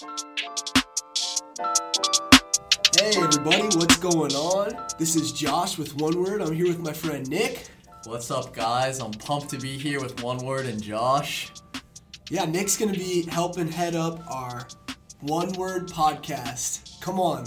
Hey 0.00 0.06
everybody, 3.14 3.62
what's 3.76 3.96
going 3.98 4.34
on? 4.34 4.86
This 4.98 5.14
is 5.14 5.30
Josh 5.30 5.78
with 5.78 5.94
One 5.94 6.20
Word. 6.20 6.42
I'm 6.42 6.52
here 6.52 6.66
with 6.66 6.80
my 6.80 6.92
friend 6.92 7.30
Nick. 7.30 7.68
What's 8.06 8.28
up, 8.32 8.52
guys? 8.52 8.98
I'm 8.98 9.12
pumped 9.12 9.50
to 9.50 9.58
be 9.58 9.78
here 9.78 10.00
with 10.00 10.20
One 10.20 10.38
Word 10.38 10.66
and 10.66 10.82
Josh. 10.82 11.52
Yeah, 12.28 12.44
Nick's 12.44 12.76
gonna 12.76 12.92
be 12.92 13.22
helping 13.22 13.68
head 13.68 13.94
up 13.94 14.28
our 14.28 14.66
One 15.20 15.52
Word 15.52 15.86
podcast. 15.86 17.00
Come 17.00 17.20
on. 17.20 17.44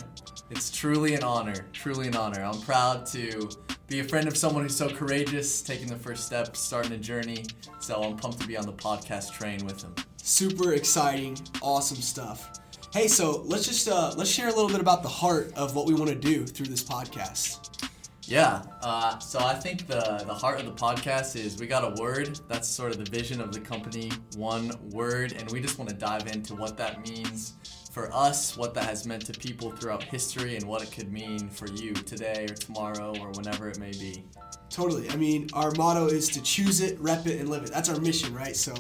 It's 0.50 0.72
truly 0.72 1.16
an 1.16 1.24
honor, 1.24 1.66
truly 1.74 2.08
an 2.08 2.16
honor. 2.16 2.42
I'm 2.46 2.62
proud 2.62 3.06
to 3.08 3.50
be 3.88 4.00
a 4.00 4.06
friend 4.06 4.26
of 4.26 4.38
someone 4.38 4.64
who's 4.64 4.76
so 4.76 4.90
courageous, 4.90 5.62
taking 5.62 5.88
the 5.88 5.98
first 5.98 6.26
step, 6.26 6.56
starting 6.56 6.94
a 6.94 6.98
journey. 6.98 7.44
So 7.82 8.02
I'm 8.02 8.16
pumped 8.16 8.40
to 8.40 8.48
be 8.48 8.56
on 8.56 8.66
the 8.66 8.72
podcast 8.72 9.34
train 9.34 9.66
with 9.66 9.84
him. 9.84 9.94
Super 10.28 10.74
exciting, 10.74 11.38
awesome 11.62 12.02
stuff. 12.02 12.60
Hey, 12.92 13.08
so 13.08 13.44
let's 13.46 13.66
just 13.66 13.88
uh, 13.88 14.14
let's 14.18 14.30
share 14.30 14.50
a 14.50 14.52
little 14.52 14.68
bit 14.68 14.82
about 14.82 15.02
the 15.02 15.08
heart 15.08 15.54
of 15.56 15.74
what 15.74 15.86
we 15.86 15.94
want 15.94 16.10
to 16.10 16.18
do 16.18 16.46
through 16.46 16.66
this 16.66 16.84
podcast. 16.84 17.90
Yeah, 18.24 18.62
uh, 18.82 19.20
so 19.20 19.40
I 19.40 19.54
think 19.54 19.88
the 19.88 20.26
the 20.28 20.34
heart 20.34 20.60
of 20.60 20.66
the 20.66 20.74
podcast 20.74 21.38
is 21.38 21.58
we 21.58 21.66
got 21.66 21.86
a 21.86 22.02
word. 22.02 22.42
That's 22.50 22.68
sort 22.68 22.92
of 22.92 22.98
the 22.98 23.10
vision 23.10 23.40
of 23.40 23.54
the 23.54 23.62
company, 23.62 24.12
one 24.36 24.74
word, 24.90 25.32
and 25.32 25.50
we 25.50 25.62
just 25.62 25.80
want 25.80 25.90
to 25.92 25.96
dive 25.96 26.28
into 26.28 26.56
what 26.56 26.76
that 26.76 27.08
means 27.08 27.54
for 27.98 28.14
us, 28.14 28.56
what 28.56 28.76
that 28.76 28.84
has 28.84 29.08
meant 29.08 29.26
to 29.26 29.34
people 29.34 29.72
throughout 29.72 30.04
history, 30.04 30.56
and 30.56 30.64
what 30.66 30.84
it 30.84 30.92
could 30.92 31.12
mean 31.12 31.50
for 31.50 31.68
you 31.68 31.94
today 31.94 32.46
or 32.48 32.54
tomorrow 32.54 33.16
or 33.20 33.32
whenever 33.32 33.70
it 33.70 33.80
may 33.80 33.90
be. 33.90 34.24
Totally. 34.70 35.10
I 35.10 35.16
mean, 35.16 35.48
our 35.54 35.72
motto 35.72 36.06
is 36.06 36.30
to 36.30 36.42
choose 36.44 36.80
it, 36.80 37.00
rep 37.00 37.26
it, 37.26 37.40
and 37.40 37.50
live 37.50 37.64
it. 37.64 37.72
That's 37.72 37.90
our 37.90 38.00
mission, 38.00 38.36
right? 38.36 38.56
So, 38.56 38.76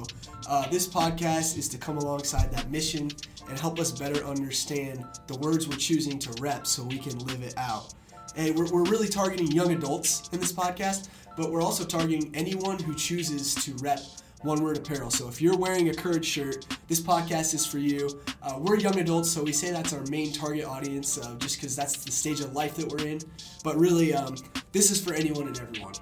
uh, 0.47 0.69
this 0.69 0.87
podcast 0.87 1.57
is 1.57 1.67
to 1.69 1.79
come 1.79 1.97
alongside 1.97 2.51
that 2.51 2.69
mission 2.69 3.09
and 3.49 3.57
help 3.57 3.79
us 3.79 3.91
better 3.91 4.23
understand 4.23 5.03
the 5.25 5.37
words 5.39 5.67
we're 5.67 5.77
choosing 5.77 6.19
to 6.19 6.31
rep 6.39 6.67
so 6.67 6.83
we 6.83 6.99
can 6.99 7.17
live 7.25 7.41
it 7.41 7.55
out. 7.57 7.95
And 8.35 8.55
we're, 8.55 8.71
we're 8.71 8.83
really 8.83 9.07
targeting 9.07 9.51
young 9.51 9.73
adults 9.73 10.29
in 10.31 10.39
this 10.39 10.53
podcast, 10.53 11.07
but 11.35 11.51
we're 11.51 11.63
also 11.63 11.85
targeting 11.85 12.29
anyone 12.35 12.77
who 12.77 12.93
chooses 12.93 13.55
to 13.65 13.73
rep 13.77 13.99
one 14.43 14.63
Word 14.63 14.77
Apparel. 14.77 15.09
So 15.09 15.27
if 15.27 15.41
you're 15.41 15.57
wearing 15.57 15.89
a 15.89 15.93
Courage 15.93 16.25
shirt, 16.25 16.65
this 16.87 16.99
podcast 16.99 17.53
is 17.53 17.65
for 17.65 17.79
you. 17.79 18.21
Uh, 18.41 18.57
we're 18.59 18.77
young 18.77 18.99
adults, 18.99 19.31
so 19.31 19.43
we 19.43 19.51
say 19.51 19.71
that's 19.71 19.93
our 19.93 20.03
main 20.05 20.31
target 20.31 20.65
audience 20.65 21.17
uh, 21.17 21.35
just 21.39 21.57
because 21.59 21.75
that's 21.75 22.03
the 22.03 22.11
stage 22.11 22.39
of 22.39 22.53
life 22.53 22.75
that 22.75 22.87
we're 22.87 23.05
in. 23.05 23.19
But 23.63 23.77
really, 23.77 24.13
um, 24.13 24.35
this 24.71 24.91
is 24.91 25.01
for 25.01 25.13
anyone 25.13 25.47
and 25.47 25.59
everyone. 25.59 25.93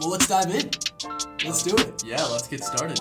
Well, 0.00 0.10
let's 0.10 0.28
dive 0.28 0.54
in. 0.54 0.70
Let's 1.44 1.62
do 1.62 1.74
it. 1.76 2.02
Yeah, 2.06 2.24
let's 2.24 2.48
get 2.48 2.64
started. 2.64 3.00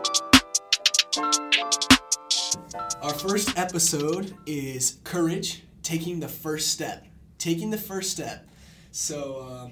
Our 3.01 3.13
first 3.13 3.57
episode 3.57 4.35
is 4.45 4.97
Courage, 5.03 5.63
taking 5.83 6.19
the 6.19 6.27
first 6.27 6.71
step. 6.71 7.05
Taking 7.37 7.69
the 7.69 7.77
first 7.77 8.11
step. 8.11 8.49
So, 8.91 9.47
uh, 9.47 9.69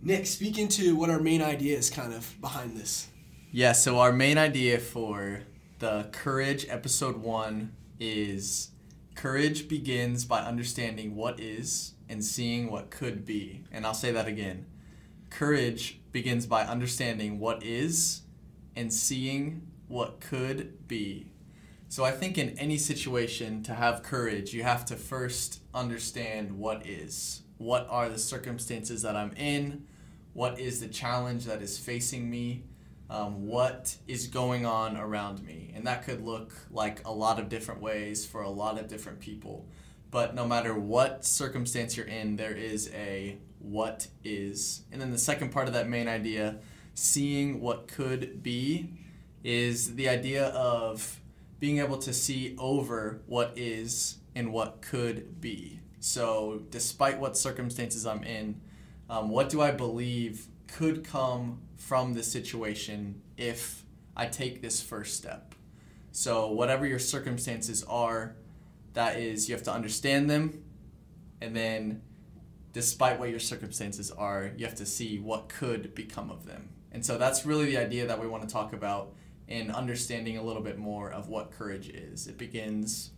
Nick, 0.00 0.26
speak 0.26 0.58
into 0.58 0.96
what 0.96 1.10
our 1.10 1.20
main 1.20 1.42
idea 1.42 1.76
is 1.76 1.90
kind 1.90 2.12
of 2.12 2.34
behind 2.40 2.76
this. 2.76 3.08
Yeah, 3.54 3.72
so 3.72 3.98
our 3.98 4.12
main 4.14 4.38
idea 4.38 4.78
for 4.78 5.42
the 5.78 6.08
Courage 6.10 6.64
episode 6.70 7.18
one 7.18 7.76
is 8.00 8.70
courage 9.14 9.68
begins 9.68 10.24
by 10.24 10.40
understanding 10.40 11.14
what 11.14 11.38
is 11.38 11.92
and 12.08 12.24
seeing 12.24 12.70
what 12.70 12.90
could 12.90 13.26
be. 13.26 13.64
And 13.70 13.84
I'll 13.84 13.92
say 13.92 14.10
that 14.10 14.26
again. 14.26 14.64
Courage 15.28 16.00
begins 16.12 16.46
by 16.46 16.62
understanding 16.62 17.38
what 17.38 17.62
is 17.62 18.22
and 18.74 18.90
seeing 18.90 19.66
what 19.86 20.22
could 20.22 20.88
be. 20.88 21.26
So 21.90 22.04
I 22.04 22.10
think 22.10 22.38
in 22.38 22.58
any 22.58 22.78
situation 22.78 23.62
to 23.64 23.74
have 23.74 24.02
courage, 24.02 24.54
you 24.54 24.62
have 24.62 24.86
to 24.86 24.96
first 24.96 25.60
understand 25.74 26.52
what 26.52 26.86
is. 26.86 27.42
What 27.58 27.86
are 27.90 28.08
the 28.08 28.18
circumstances 28.18 29.02
that 29.02 29.14
I'm 29.14 29.34
in? 29.36 29.84
What 30.32 30.58
is 30.58 30.80
the 30.80 30.88
challenge 30.88 31.44
that 31.44 31.60
is 31.60 31.76
facing 31.78 32.30
me? 32.30 32.64
Um, 33.12 33.46
what 33.46 33.94
is 34.08 34.26
going 34.26 34.64
on 34.64 34.96
around 34.96 35.44
me. 35.44 35.70
And 35.76 35.86
that 35.86 36.04
could 36.04 36.24
look 36.24 36.50
like 36.70 37.06
a 37.06 37.12
lot 37.12 37.38
of 37.38 37.50
different 37.50 37.82
ways 37.82 38.24
for 38.24 38.40
a 38.40 38.48
lot 38.48 38.78
of 38.78 38.88
different 38.88 39.20
people. 39.20 39.66
But 40.10 40.34
no 40.34 40.46
matter 40.46 40.74
what 40.74 41.26
circumstance 41.26 41.94
you're 41.94 42.06
in, 42.06 42.36
there 42.36 42.54
is 42.54 42.90
a 42.94 43.36
what 43.58 44.08
is. 44.24 44.84
And 44.90 45.00
then 45.00 45.10
the 45.10 45.18
second 45.18 45.52
part 45.52 45.68
of 45.68 45.74
that 45.74 45.90
main 45.90 46.08
idea, 46.08 46.56
seeing 46.94 47.60
what 47.60 47.86
could 47.86 48.42
be, 48.42 48.94
is 49.44 49.94
the 49.94 50.08
idea 50.08 50.46
of 50.46 51.20
being 51.60 51.80
able 51.80 51.98
to 51.98 52.14
see 52.14 52.56
over 52.58 53.20
what 53.26 53.52
is 53.56 54.16
and 54.34 54.54
what 54.54 54.80
could 54.80 55.38
be. 55.38 55.80
So, 56.00 56.62
despite 56.70 57.20
what 57.20 57.36
circumstances 57.36 58.06
I'm 58.06 58.24
in, 58.24 58.60
um, 59.10 59.28
what 59.28 59.50
do 59.50 59.60
I 59.60 59.70
believe 59.70 60.46
could 60.72 61.04
come 61.04 61.60
from 61.76 62.14
the 62.14 62.22
situation 62.22 63.20
if 63.36 63.84
I 64.16 64.26
take 64.26 64.62
this 64.62 64.82
first 64.82 65.16
step. 65.16 65.54
So, 66.12 66.50
whatever 66.50 66.86
your 66.86 66.98
circumstances 66.98 67.84
are, 67.84 68.36
that 68.94 69.16
is, 69.16 69.48
you 69.48 69.54
have 69.54 69.64
to 69.64 69.72
understand 69.72 70.28
them, 70.28 70.62
and 71.40 71.56
then, 71.56 72.02
despite 72.72 73.18
what 73.18 73.30
your 73.30 73.38
circumstances 73.38 74.10
are, 74.10 74.52
you 74.56 74.66
have 74.66 74.74
to 74.76 74.86
see 74.86 75.18
what 75.18 75.48
could 75.48 75.94
become 75.94 76.30
of 76.30 76.46
them. 76.46 76.70
And 76.90 77.04
so, 77.04 77.16
that's 77.16 77.46
really 77.46 77.66
the 77.66 77.78
idea 77.78 78.06
that 78.06 78.20
we 78.20 78.26
want 78.26 78.46
to 78.46 78.52
talk 78.52 78.72
about 78.72 79.14
in 79.48 79.70
understanding 79.70 80.36
a 80.36 80.42
little 80.42 80.62
bit 80.62 80.78
more 80.78 81.10
of 81.10 81.28
what 81.28 81.50
courage 81.50 81.88
is. 81.88 82.26
It 82.26 82.38
begins 82.38 83.10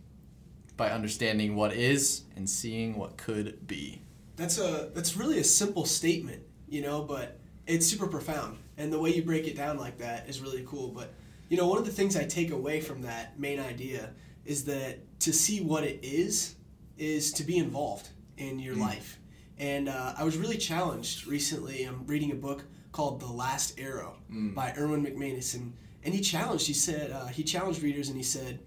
by 0.77 0.91
understanding 0.91 1.55
what 1.55 1.73
is 1.73 2.23
and 2.35 2.49
seeing 2.49 2.97
what 2.97 3.17
could 3.17 3.65
be. 3.67 4.01
That's 4.35 4.57
a 4.57 4.89
that's 4.93 5.15
really 5.15 5.39
a 5.39 5.43
simple 5.43 5.85
statement, 5.85 6.43
you 6.67 6.81
know, 6.81 7.01
but 7.01 7.39
it's 7.67 7.87
super 7.87 8.07
profound. 8.07 8.57
And 8.77 8.91
the 8.91 8.99
way 8.99 9.13
you 9.13 9.23
break 9.23 9.47
it 9.47 9.55
down 9.55 9.77
like 9.77 9.97
that 9.99 10.27
is 10.29 10.41
really 10.41 10.65
cool. 10.67 10.89
But 10.89 11.13
you 11.49 11.57
know 11.57 11.67
one 11.67 11.77
of 11.77 11.85
the 11.85 11.91
things 11.91 12.15
i 12.15 12.23
take 12.23 12.51
away 12.51 12.81
from 12.81 13.01
that 13.03 13.39
main 13.39 13.59
idea 13.59 14.11
is 14.45 14.65
that 14.65 14.97
to 15.19 15.31
see 15.31 15.61
what 15.61 15.83
it 15.83 15.99
is 16.03 16.55
is 16.97 17.31
to 17.33 17.43
be 17.43 17.57
involved 17.57 18.09
in 18.37 18.59
your 18.59 18.75
mm. 18.75 18.81
life. 18.81 19.19
And 19.57 19.89
uh, 19.89 20.13
i 20.17 20.23
was 20.23 20.37
really 20.37 20.57
challenged 20.57 21.27
recently. 21.27 21.83
I'm 21.83 22.05
reading 22.05 22.31
a 22.31 22.35
book 22.35 22.63
called 22.91 23.19
the 23.19 23.31
last 23.31 23.79
arrow 23.79 24.15
mm. 24.31 24.53
by 24.53 24.73
erwin 24.77 25.05
mcmanus. 25.05 25.55
And, 25.55 25.73
and 26.03 26.13
he 26.13 26.21
challenged 26.21 26.67
he 26.67 26.73
said 26.73 27.11
uh, 27.11 27.27
he 27.27 27.43
challenged 27.43 27.81
readers 27.81 28.09
and 28.09 28.17
he 28.17 28.23
said 28.23 28.59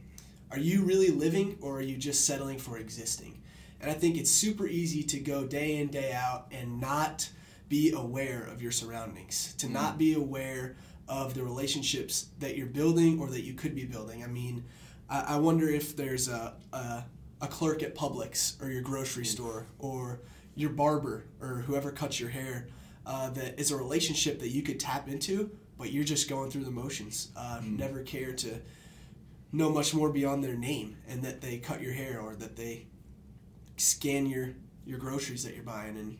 are 0.50 0.58
you 0.58 0.82
really 0.82 1.10
living 1.10 1.58
or 1.60 1.78
are 1.78 1.82
you 1.82 1.98
just 1.98 2.25
settling 2.25 2.58
for 2.58 2.78
existing? 2.78 3.41
And 3.81 3.91
i 3.91 3.94
think 3.94 4.16
it's 4.16 4.31
super 4.31 4.66
easy 4.66 5.03
to 5.04 5.19
go 5.19 5.47
day 5.47 5.76
in 5.76 5.88
day 5.88 6.12
out 6.12 6.47
and 6.50 6.81
not 6.81 7.28
be 7.68 7.92
aware 7.92 8.44
of 8.44 8.62
your 8.62 8.72
surroundings, 8.72 9.54
to 9.58 9.66
mm. 9.66 9.70
not 9.70 9.98
be 9.98 10.14
aware 10.14 10.76
of 11.08 11.34
the 11.34 11.42
relationships 11.42 12.28
that 12.38 12.56
you're 12.56 12.66
building 12.66 13.18
or 13.20 13.28
that 13.28 13.42
you 13.42 13.54
could 13.54 13.74
be 13.74 13.84
building. 13.84 14.22
I 14.22 14.26
mean, 14.26 14.64
I, 15.08 15.20
I 15.20 15.36
wonder 15.36 15.68
if 15.68 15.96
there's 15.96 16.28
a, 16.28 16.54
a, 16.72 17.04
a, 17.40 17.46
clerk 17.46 17.82
at 17.82 17.94
Publix 17.94 18.60
or 18.62 18.70
your 18.70 18.82
grocery 18.82 19.24
mm. 19.24 19.28
store 19.28 19.66
or 19.78 20.20
your 20.54 20.70
barber 20.70 21.24
or 21.40 21.62
whoever 21.66 21.90
cuts 21.90 22.20
your 22.20 22.30
hair 22.30 22.68
uh, 23.06 23.30
that 23.30 23.58
is 23.58 23.70
a 23.70 23.76
relationship 23.76 24.40
that 24.40 24.48
you 24.48 24.62
could 24.62 24.78
tap 24.78 25.08
into, 25.08 25.50
but 25.78 25.92
you're 25.92 26.04
just 26.04 26.28
going 26.28 26.50
through 26.50 26.64
the 26.64 26.70
motions. 26.70 27.30
Uh, 27.36 27.60
mm. 27.62 27.78
Never 27.78 28.02
care 28.02 28.32
to 28.34 28.60
know 29.50 29.70
much 29.70 29.94
more 29.94 30.10
beyond 30.10 30.44
their 30.44 30.56
name 30.56 30.96
and 31.08 31.22
that 31.22 31.40
they 31.40 31.58
cut 31.58 31.80
your 31.80 31.94
hair 31.94 32.20
or 32.20 32.34
that 32.36 32.56
they 32.56 32.86
scan 33.78 34.26
your, 34.26 34.50
your 34.84 34.98
groceries 34.98 35.44
that 35.44 35.54
you're 35.54 35.64
buying 35.64 35.96
and 35.96 36.18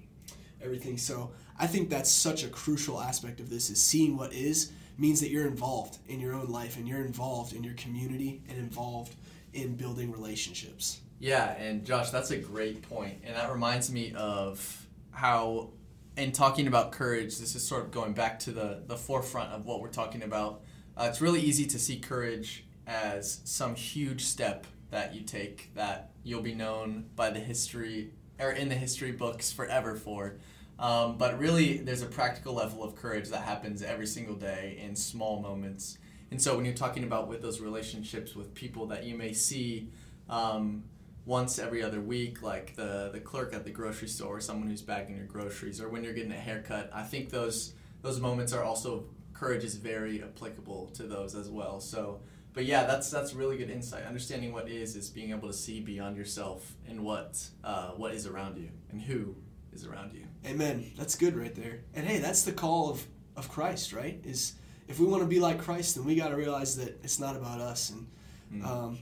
everything. 0.63 0.99
So 0.99 1.33
I 1.59 1.67
think 1.67 1.91
that's 1.91 2.11
such 2.11 2.45
a 2.45 2.49
crucial 2.49 3.01
aspect 3.01 3.41
of 3.41 3.51
this 3.51 3.71
is 3.71 3.83
seeing 3.83 4.17
what 4.17 4.33
is 4.33 4.73
means 4.97 5.21
that 5.21 5.31
you're 5.31 5.47
involved 5.47 5.99
in 6.09 6.21
your 6.21 6.35
own 6.35 6.49
life 6.49 6.77
and 6.77 6.89
you're 6.89 7.05
involved 7.05 7.53
in 7.53 7.63
your 7.63 7.75
community 7.75 8.43
and 8.49 8.59
involved 8.59 9.15
in 9.53 9.77
building 9.77 10.11
relationships. 10.11 11.01
Yeah, 11.21 11.53
and 11.53 11.85
Josh, 11.85 12.11
that's 12.11 12.31
a 12.31 12.37
great 12.37 12.83
point. 12.83 13.19
And 13.25 13.37
that 13.37 13.51
reminds 13.51 13.91
me 13.91 14.13
of 14.15 14.87
how 15.11 15.71
in 16.17 16.33
talking 16.33 16.67
about 16.67 16.93
courage, 16.93 17.39
this 17.39 17.55
is 17.55 17.67
sort 17.67 17.85
of 17.85 17.91
going 17.91 18.13
back 18.13 18.39
to 18.41 18.51
the, 18.51 18.83
the 18.87 18.97
forefront 18.97 19.53
of 19.53 19.65
what 19.65 19.81
we're 19.81 19.89
talking 19.89 20.23
about. 20.23 20.63
Uh, 20.97 21.07
it's 21.09 21.21
really 21.21 21.41
easy 21.41 21.65
to 21.67 21.79
see 21.79 21.99
courage 21.99 22.65
as 22.87 23.41
some 23.45 23.75
huge 23.75 24.25
step 24.25 24.67
that 24.91 25.15
you 25.15 25.21
take 25.21 25.73
that 25.75 26.11
you'll 26.25 26.43
be 26.43 26.55
known 26.55 27.05
by 27.15 27.31
the 27.31 27.39
history 27.39 28.11
or 28.39 28.53
in 28.53 28.69
the 28.69 28.75
history 28.75 29.13
books 29.13 29.53
forever 29.53 29.95
for. 29.97 30.37
Um, 30.79 31.19
but 31.19 31.39
really, 31.39 31.79
there's 31.79 32.03
a 32.03 32.07
practical 32.07 32.55
level 32.55 32.85
of 32.85 32.95
courage 32.95 33.29
that 33.31 33.43
happens 33.43 33.83
every 33.83 34.07
single 34.07 34.37
day 34.37 34.81
in 34.83 34.95
small 34.95 35.41
moments. 35.41 35.99
And 36.31 36.41
so, 36.41 36.55
when 36.57 36.65
you're 36.65 36.75
talking 36.75 37.05
about 37.05 37.27
with 37.27 37.43
those 37.43 37.61
relationships 37.61 38.37
with 38.37 38.55
people 38.55 38.87
that 38.87 39.05
you 39.05 39.17
may 39.17 39.33
see 39.33 39.89
um, 40.29 40.85
once 41.27 41.59
every 41.59 41.83
other 41.83 42.01
week, 42.01 42.43
like 42.43 42.77
the 42.77 43.11
the 43.13 43.19
clerk 43.19 43.55
at 43.55 43.65
the 43.65 43.71
grocery 43.71 44.09
store, 44.09 44.37
or 44.37 44.41
someone 44.41 44.69
who's 44.69 44.83
bagging 44.83 45.17
your 45.17 45.27
groceries, 45.27 45.81
or 45.81 45.89
when 45.89 46.05
you're 46.05 46.13
getting 46.13 46.33
a 46.33 46.37
haircut, 46.37 46.91
I 46.95 47.03
think 47.03 47.31
those 47.31 47.75
those 48.03 48.21
moments 48.21 48.53
are 48.53 48.63
also 48.63 49.07
courage 49.33 49.65
is 49.65 49.77
very 49.77 50.23
applicable 50.23 50.91
to 50.95 51.05
those 51.05 51.35
as 51.35 51.49
well. 51.49 51.81
So 51.81 52.21
but 52.59 52.67
yeah, 52.67 52.87
that's 52.87 53.09
that's 53.09 53.35
really 53.35 53.57
good 53.57 53.71
insight. 53.71 54.05
Understanding 54.05 54.53
what 54.53 54.69
is 54.69 54.97
is 54.97 55.11
being 55.11 55.31
able 55.31 55.47
to 55.47 55.55
see 55.55 55.79
beyond 55.79 56.17
yourself 56.17 56.75
and 56.89 57.05
what 57.05 57.41
uh, 57.63 57.91
what 57.91 58.13
is 58.13 58.27
around 58.27 58.59
you 58.59 58.69
and 58.91 59.01
who 59.01 59.37
is 59.73 59.87
around 59.87 60.13
you. 60.13 60.25
Amen. 60.45 60.91
That's 60.99 61.15
good 61.15 61.37
right 61.37 61.55
there. 61.55 61.83
And 61.95 62.05
hey, 62.05 62.19
that's 62.19 62.43
the 62.43 62.51
call 62.51 62.91
of, 62.91 63.07
of 63.37 63.49
Christ, 63.49 63.93
right? 63.93 64.21
Is 64.25 64.55
if 64.89 64.99
we 64.99 65.07
want 65.07 65.23
to 65.23 65.29
be 65.29 65.39
like 65.39 65.61
Christ, 65.61 65.95
then 65.95 66.05
we 66.05 66.17
got 66.17 66.31
to 66.31 66.37
realize 66.37 66.77
that 66.79 66.99
it's 67.05 67.21
not 67.21 67.37
about 67.37 67.61
us. 67.61 67.91
And 67.91 68.09
Mm. 68.53 68.67
um, 68.67 68.99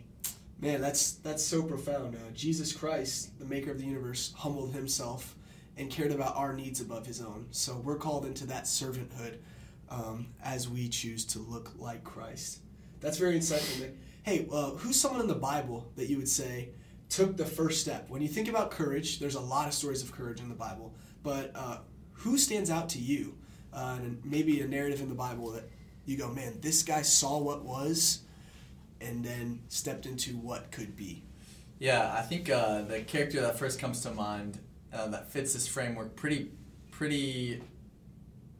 man, 0.60 0.82
that's 0.82 1.12
that's 1.12 1.42
so 1.42 1.62
profound. 1.62 2.14
Uh, 2.14 2.30
Jesus 2.34 2.74
Christ, 2.74 3.38
the 3.38 3.46
Maker 3.46 3.70
of 3.70 3.78
the 3.78 3.86
universe, 3.86 4.34
humbled 4.36 4.74
Himself 4.74 5.34
and 5.78 5.90
cared 5.90 6.12
about 6.12 6.36
our 6.36 6.52
needs 6.52 6.82
above 6.82 7.06
His 7.06 7.22
own. 7.22 7.46
So 7.52 7.80
we're 7.82 7.96
called 7.96 8.26
into 8.26 8.44
that 8.48 8.64
servanthood 8.64 9.38
um, 9.88 10.26
as 10.44 10.68
we 10.68 10.90
choose 10.90 11.24
to 11.26 11.38
look 11.38 11.70
like 11.78 12.04
Christ. 12.04 12.58
That's 13.00 13.18
very 13.18 13.38
insightful. 13.38 13.80
Nick. 13.80 13.96
Hey, 14.22 14.46
uh, 14.52 14.70
who's 14.70 15.00
someone 15.00 15.20
in 15.20 15.28
the 15.28 15.34
Bible 15.34 15.90
that 15.96 16.08
you 16.08 16.16
would 16.16 16.28
say 16.28 16.70
took 17.08 17.36
the 17.36 17.44
first 17.44 17.80
step? 17.80 18.08
When 18.08 18.22
you 18.22 18.28
think 18.28 18.48
about 18.48 18.70
courage, 18.70 19.18
there's 19.18 19.36
a 19.36 19.40
lot 19.40 19.68
of 19.68 19.74
stories 19.74 20.02
of 20.02 20.12
courage 20.12 20.40
in 20.40 20.48
the 20.48 20.54
Bible, 20.54 20.94
but 21.22 21.52
uh, 21.54 21.78
who 22.12 22.36
stands 22.38 22.70
out 22.70 22.88
to 22.90 22.98
you? 22.98 23.36
Uh, 23.72 23.98
and 23.98 24.20
maybe 24.24 24.60
a 24.62 24.66
narrative 24.66 25.00
in 25.00 25.08
the 25.08 25.14
Bible 25.14 25.50
that 25.50 25.68
you 26.06 26.16
go, 26.16 26.32
man, 26.32 26.58
this 26.60 26.82
guy 26.82 27.02
saw 27.02 27.38
what 27.38 27.62
was 27.62 28.20
and 29.00 29.24
then 29.24 29.60
stepped 29.68 30.06
into 30.06 30.30
what 30.36 30.70
could 30.70 30.96
be. 30.96 31.22
Yeah, 31.78 32.14
I 32.16 32.22
think 32.22 32.48
uh, 32.48 32.82
the 32.82 33.02
character 33.02 33.42
that 33.42 33.58
first 33.58 33.78
comes 33.78 34.00
to 34.02 34.10
mind 34.10 34.58
uh, 34.92 35.08
that 35.08 35.30
fits 35.30 35.52
this 35.52 35.68
framework 35.68 36.16
pretty 36.16 36.52
pretty 36.90 37.62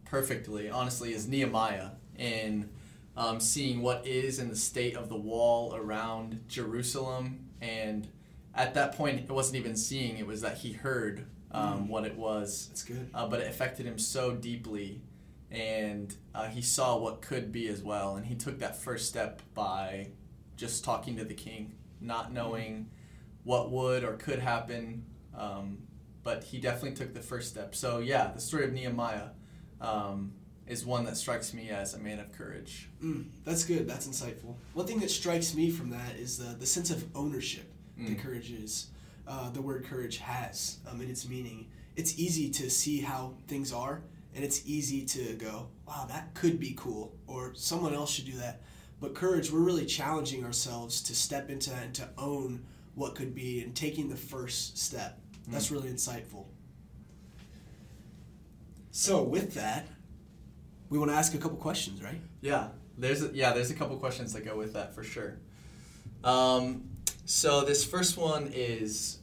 perfectly, 0.05 0.69
honestly, 0.69 1.15
is 1.15 1.27
Nehemiah 1.27 1.91
in 2.19 2.69
um, 3.17 3.41
seeing 3.41 3.83
what 3.83 4.07
is 4.07 4.39
in 4.39 4.49
the 4.49 4.57
state 4.57 4.97
of 4.97 5.09
the 5.09 5.17
wall 5.17 5.75
around 5.75 6.45
Jerusalem. 6.49 7.49
And 7.61 8.09
at 8.55 8.75
that 8.75 8.93
point, 8.97 9.21
it 9.21 9.31
wasn't 9.31 9.57
even 9.57 9.77
seeing; 9.77 10.19
it 10.19 10.27
was 10.27 10.41
that 10.43 10.59
he 10.59 10.73
heard 10.73 11.27
um, 11.53 11.85
Mm. 11.85 11.89
what 11.89 12.05
it 12.05 12.17
was. 12.17 12.67
That's 12.69 12.83
good. 12.85 13.09
uh, 13.15 13.27
but 13.29 13.41
it 13.41 13.49
affected 13.49 13.87
him 13.87 13.99
so 13.99 14.33
deeply 14.33 15.01
and 15.51 16.13
uh, 16.35 16.49
he 16.49 16.61
saw 16.61 16.99
what 16.99 17.23
could 17.23 17.53
be 17.53 17.69
as 17.69 17.81
well 17.81 18.17
and 18.17 18.27
he 18.27 18.35
took 18.35 18.59
that 18.59 18.75
first 18.77 19.09
step 19.09 19.41
by 19.55 20.09
just 20.57 20.83
talking 20.85 21.17
to 21.17 21.25
the 21.25 21.35
king 21.35 21.73
not 22.01 22.33
knowing 22.33 22.91
what 23.45 23.71
would 23.71 24.03
or 24.03 24.15
could 24.15 24.41
happen 24.41 25.05
um, 25.39 25.79
but 26.25 26.43
he 26.43 26.59
definitely 26.59 26.97
took 26.97 27.15
the 27.15 27.21
first 27.23 27.49
step 27.49 27.77
so 27.77 27.99
yeah 27.99 28.33
the 28.35 28.41
story 28.41 28.65
of 28.65 28.73
nehemiah 28.73 29.29
um, 29.81 30.33
is 30.67 30.85
one 30.85 31.05
that 31.05 31.17
strikes 31.17 31.55
me 31.55 31.71
as 31.71 31.95
a 31.95 31.99
man 31.99 32.19
of 32.19 32.33
courage 32.33 32.89
Mm, 33.03 33.27
that's 33.45 33.65
good. 33.65 33.87
That's 33.89 34.09
insightful. 34.09 34.55
One 34.75 34.87
thing 34.87 34.99
that 35.01 35.11
strikes 35.11 35.55
me 35.55 35.71
from 35.71 35.91
that 35.91 36.17
is 36.17 36.39
the, 36.39 36.55
the 36.57 36.67
sense 36.67 36.91
of 36.91 37.05
ownership 37.15 37.73
that 37.99 38.17
Mm. 38.17 38.19
courage 38.19 38.51
is. 38.51 38.89
Uh, 39.29 39.51
the 39.51 39.61
word 39.63 39.85
courage 39.85 40.19
has 40.19 40.79
um, 40.89 41.01
in 41.01 41.09
its 41.11 41.29
meaning. 41.29 41.67
It's 41.97 42.19
easy 42.19 42.51
to 42.51 42.69
see 42.71 43.01
how 43.01 43.35
things 43.49 43.73
are, 43.73 44.03
and 44.35 44.45
it's 44.45 44.63
easy 44.67 45.05
to 45.07 45.35
go, 45.35 45.69
wow, 45.89 46.05
that 46.09 46.35
could 46.35 46.61
be 46.61 46.75
cool, 46.77 47.15
or 47.27 47.53
someone 47.55 47.95
else 47.95 48.11
should 48.13 48.27
do 48.27 48.37
that. 48.39 48.61
But 49.01 49.15
courage, 49.15 49.51
we're 49.51 49.61
really 49.61 49.87
challenging 49.87 50.45
ourselves 50.45 51.03
to 51.03 51.15
step 51.15 51.49
into 51.51 51.71
that 51.71 51.83
and 51.85 51.95
to 51.97 52.09
own 52.19 52.65
what 52.95 53.15
could 53.15 53.35
be 53.35 53.63
and 53.63 53.75
taking 53.75 54.09
the 54.09 54.17
first 54.17 54.79
step. 54.79 55.19
That's 55.49 55.71
really 55.71 55.89
insightful. 55.91 56.47
So, 58.91 59.23
with 59.23 59.55
that, 59.55 59.89
we 60.89 60.99
want 60.99 61.11
to 61.11 61.17
ask 61.17 61.35
a 61.35 61.39
couple 61.39 61.57
questions, 61.57 62.03
right? 62.03 62.21
Yeah, 62.41 62.69
there's 62.97 63.23
a, 63.23 63.31
yeah, 63.35 63.53
there's 63.53 63.71
a 63.71 63.75
couple 63.75 63.97
questions 63.97 64.33
that 64.33 64.45
go 64.45 64.57
with 64.57 64.73
that 64.75 64.95
for 64.95 65.03
sure. 65.03 65.39
Um, 66.25 66.89
so 67.25 67.65
this 67.65 67.85
first 67.85 68.17
one 68.17 68.51
is 68.55 69.19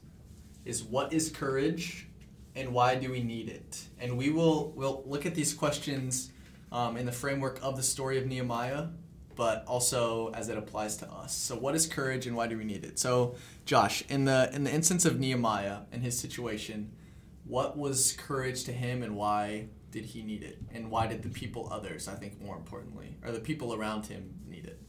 is 0.65 0.83
what 0.83 1.11
is 1.13 1.29
courage, 1.29 2.07
and 2.55 2.73
why 2.73 2.95
do 2.95 3.11
we 3.11 3.21
need 3.21 3.49
it? 3.49 3.83
And 3.99 4.17
we 4.17 4.29
will 4.29 4.71
we'll 4.75 5.03
look 5.05 5.25
at 5.25 5.35
these 5.35 5.53
questions 5.53 6.31
um, 6.71 6.97
in 6.97 7.05
the 7.05 7.11
framework 7.11 7.59
of 7.61 7.75
the 7.77 7.83
story 7.83 8.17
of 8.17 8.25
Nehemiah, 8.25 8.87
but 9.35 9.63
also 9.67 10.31
as 10.33 10.49
it 10.49 10.57
applies 10.57 10.97
to 10.97 11.09
us. 11.09 11.33
So 11.35 11.55
what 11.55 11.75
is 11.75 11.87
courage, 11.87 12.27
and 12.27 12.35
why 12.35 12.47
do 12.47 12.57
we 12.57 12.63
need 12.65 12.83
it? 12.83 12.99
So 12.99 13.35
Josh, 13.65 14.03
in 14.09 14.25
the 14.25 14.49
in 14.53 14.63
the 14.63 14.71
instance 14.71 15.05
of 15.05 15.19
Nehemiah 15.19 15.79
and 15.91 16.03
his 16.03 16.17
situation, 16.17 16.91
what 17.45 17.77
was 17.77 18.13
courage 18.13 18.63
to 18.65 18.73
him, 18.73 19.03
and 19.03 19.15
why 19.15 19.67
did 19.93 20.05
he 20.05 20.23
need 20.23 20.43
it? 20.43 20.57
And 20.73 20.89
why 20.89 21.05
did 21.07 21.21
the 21.21 21.29
people 21.29 21.69
others, 21.71 22.07
I 22.07 22.15
think 22.15 22.41
more 22.41 22.57
importantly, 22.57 23.15
or 23.23 23.31
the 23.31 23.39
people 23.39 23.75
around 23.75 24.07
him 24.07 24.33
need 24.49 24.65
it? 24.65 24.79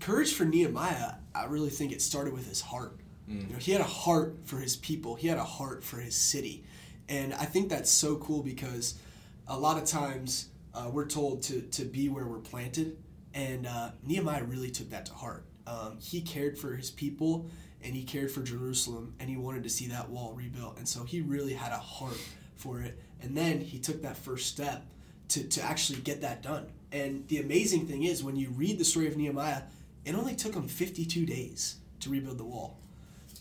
courage 0.00 0.34
for 0.34 0.44
Nehemiah, 0.44 1.14
I 1.34 1.46
really 1.46 1.70
think 1.70 1.92
it 1.92 2.02
started 2.02 2.34
with 2.34 2.48
his 2.48 2.60
heart. 2.60 2.98
Mm. 3.30 3.46
You 3.46 3.52
know, 3.54 3.58
he 3.58 3.72
had 3.72 3.80
a 3.80 3.84
heart 3.84 4.40
for 4.44 4.58
his 4.58 4.76
people. 4.76 5.14
He 5.14 5.28
had 5.28 5.38
a 5.38 5.44
heart 5.44 5.84
for 5.84 5.98
his 5.98 6.16
city, 6.16 6.64
and 7.08 7.32
I 7.34 7.44
think 7.44 7.68
that's 7.68 7.90
so 7.90 8.16
cool 8.16 8.42
because 8.42 8.98
a 9.46 9.58
lot 9.58 9.78
of 9.80 9.84
times 9.84 10.48
uh, 10.74 10.90
we're 10.92 11.06
told 11.06 11.42
to 11.44 11.62
to 11.62 11.84
be 11.84 12.08
where 12.08 12.26
we're 12.26 12.38
planted, 12.38 12.98
and 13.32 13.66
uh, 13.66 13.90
Nehemiah 14.04 14.44
really 14.44 14.70
took 14.70 14.90
that 14.90 15.06
to 15.06 15.14
heart. 15.14 15.46
Um, 15.66 15.98
he 16.00 16.20
cared 16.20 16.58
for 16.58 16.74
his 16.74 16.90
people, 16.90 17.48
and 17.82 17.94
he 17.94 18.02
cared 18.02 18.30
for 18.30 18.42
Jerusalem, 18.42 19.14
and 19.20 19.30
he 19.30 19.36
wanted 19.36 19.62
to 19.62 19.70
see 19.70 19.86
that 19.86 20.10
wall 20.10 20.34
rebuilt, 20.34 20.76
and 20.78 20.86
so 20.86 21.04
he 21.04 21.20
really 21.20 21.54
had 21.54 21.72
a 21.72 21.78
heart 21.78 22.18
for 22.56 22.80
it. 22.80 22.98
And 23.22 23.36
then 23.36 23.60
he 23.60 23.78
took 23.78 24.02
that 24.02 24.16
first 24.16 24.46
step 24.46 24.84
to, 25.28 25.44
to 25.44 25.62
actually 25.62 26.00
get 26.00 26.20
that 26.20 26.42
done. 26.42 26.66
And 26.92 27.26
the 27.28 27.38
amazing 27.38 27.86
thing 27.86 28.04
is, 28.04 28.22
when 28.22 28.36
you 28.36 28.50
read 28.50 28.78
the 28.78 28.84
story 28.84 29.08
of 29.08 29.16
Nehemiah, 29.16 29.62
it 30.04 30.14
only 30.14 30.34
took 30.34 30.54
him 30.54 30.68
52 30.68 31.26
days 31.26 31.76
to 32.00 32.10
rebuild 32.10 32.38
the 32.38 32.44
wall. 32.44 32.78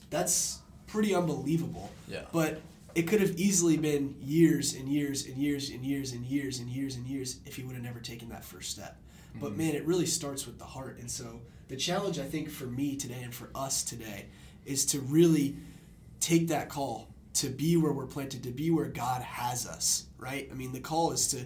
That's 0.09 0.59
pretty 0.87 1.13
unbelievable. 1.13 1.91
Yeah. 2.07 2.21
But 2.31 2.61
it 2.95 3.03
could 3.03 3.21
have 3.21 3.39
easily 3.39 3.77
been 3.77 4.15
years 4.21 4.75
and 4.75 4.87
years 4.87 5.25
and 5.25 5.37
years 5.37 5.69
and 5.69 5.83
years 5.83 6.13
and 6.13 6.25
years 6.25 6.59
and 6.59 6.69
years 6.69 6.95
and 6.95 7.05
years 7.07 7.39
if 7.45 7.55
he 7.55 7.63
would 7.63 7.75
have 7.75 7.83
never 7.83 7.99
taken 7.99 8.29
that 8.29 8.45
first 8.45 8.71
step. 8.71 8.97
But 9.39 9.49
mm-hmm. 9.49 9.57
man, 9.57 9.75
it 9.75 9.85
really 9.85 10.05
starts 10.05 10.45
with 10.45 10.59
the 10.59 10.65
heart. 10.65 10.99
And 10.99 11.09
so 11.09 11.41
the 11.67 11.75
challenge 11.75 12.19
I 12.19 12.25
think 12.25 12.49
for 12.49 12.65
me 12.65 12.95
today 12.95 13.21
and 13.23 13.33
for 13.33 13.49
us 13.55 13.83
today 13.83 14.27
is 14.65 14.85
to 14.87 14.99
really 14.99 15.55
take 16.19 16.47
that 16.49 16.69
call 16.69 17.09
to 17.33 17.49
be 17.49 17.77
where 17.77 17.91
we're 17.91 18.05
planted, 18.05 18.43
to 18.43 18.51
be 18.51 18.69
where 18.71 18.85
God 18.85 19.21
has 19.21 19.65
us, 19.65 20.05
right? 20.17 20.47
I 20.51 20.55
mean, 20.55 20.71
the 20.71 20.79
call 20.79 21.11
is 21.11 21.27
to 21.29 21.45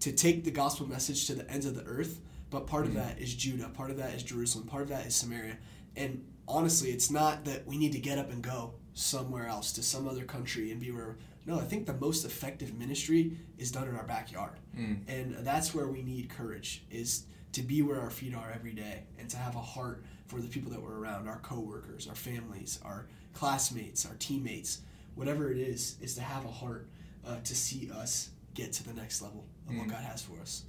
to 0.00 0.12
take 0.12 0.44
the 0.44 0.50
gospel 0.50 0.86
message 0.86 1.26
to 1.26 1.34
the 1.34 1.50
ends 1.50 1.64
of 1.64 1.74
the 1.74 1.84
earth, 1.84 2.20
but 2.50 2.66
part 2.66 2.84
of 2.84 2.94
that 2.94 3.18
is 3.18 3.34
Judah, 3.34 3.68
part 3.68 3.90
of 3.90 3.96
that 3.96 4.12
is 4.12 4.22
Jerusalem, 4.22 4.66
part 4.66 4.82
of 4.82 4.88
that 4.90 5.06
is 5.06 5.14
Samaria. 5.14 5.56
And 5.96 6.26
honestly, 6.46 6.90
it's 6.90 7.10
not 7.10 7.44
that 7.46 7.66
we 7.66 7.78
need 7.78 7.92
to 7.92 8.00
get 8.00 8.18
up 8.18 8.30
and 8.30 8.42
go 8.42 8.74
somewhere 8.92 9.46
else 9.46 9.72
to 9.72 9.82
some 9.82 10.06
other 10.06 10.24
country 10.24 10.70
and 10.72 10.80
be 10.80 10.90
where 10.90 11.16
no, 11.46 11.58
I 11.58 11.64
think 11.64 11.86
the 11.86 11.94
most 11.94 12.24
effective 12.24 12.74
ministry 12.74 13.36
is 13.58 13.70
done 13.70 13.86
in 13.86 13.94
our 13.94 14.04
backyard. 14.04 14.58
Mm. 14.76 15.00
And 15.08 15.46
that's 15.46 15.74
where 15.74 15.88
we 15.88 16.02
need 16.02 16.30
courage 16.30 16.84
is 16.90 17.24
to 17.52 17.62
be 17.62 17.82
where 17.82 18.00
our 18.00 18.10
feet 18.10 18.34
are 18.34 18.50
every 18.54 18.72
day 18.72 19.04
and 19.18 19.28
to 19.30 19.36
have 19.36 19.54
a 19.54 19.60
heart 19.60 20.04
for 20.26 20.40
the 20.40 20.48
people 20.48 20.70
that 20.72 20.82
we're 20.82 20.98
around, 20.98 21.28
our 21.28 21.38
coworkers, 21.40 22.08
our 22.08 22.14
families, 22.14 22.80
our 22.82 23.06
classmates, 23.34 24.06
our 24.06 24.14
teammates, 24.18 24.80
whatever 25.14 25.50
it 25.50 25.58
is, 25.58 25.96
is 26.00 26.14
to 26.16 26.20
have 26.22 26.44
a 26.44 26.50
heart 26.50 26.88
uh, 27.26 27.36
to 27.44 27.54
see 27.54 27.90
us 27.90 28.30
get 28.54 28.72
to 28.74 28.84
the 28.84 28.92
next 28.94 29.22
level 29.22 29.44
of 29.68 29.76
what 29.76 29.86
Mm. 29.86 29.90
God 29.90 30.02
has 30.04 30.22
for 30.22 30.38
us. 30.40 30.64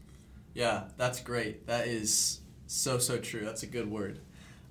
Yeah, 0.54 0.86
that's 0.98 1.20
great. 1.20 1.68
That 1.68 1.88
is 1.88 2.40
so 2.68 2.98
so 2.98 3.18
true. 3.18 3.44
That's 3.46 3.64
a 3.64 3.68
good 3.68 3.90
word. 3.90 4.20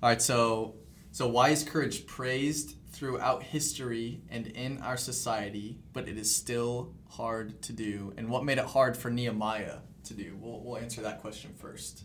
All 0.01 0.09
right, 0.09 0.21
so 0.21 0.75
so 1.11 1.27
why 1.27 1.49
is 1.49 1.63
courage 1.63 2.05
praised 2.07 2.75
throughout 2.91 3.43
history 3.43 4.21
and 4.29 4.47
in 4.47 4.81
our 4.81 4.97
society, 4.97 5.77
but 5.93 6.07
it 6.09 6.17
is 6.17 6.33
still 6.33 6.93
hard 7.09 7.61
to 7.63 7.73
do? 7.73 8.13
And 8.17 8.29
what 8.29 8.43
made 8.43 8.57
it 8.57 8.65
hard 8.65 8.97
for 8.97 9.09
Nehemiah 9.09 9.77
to 10.05 10.13
do? 10.13 10.37
We'll 10.41 10.59
we'll 10.61 10.77
answer 10.77 11.01
that 11.01 11.21
question 11.21 11.53
first. 11.55 12.03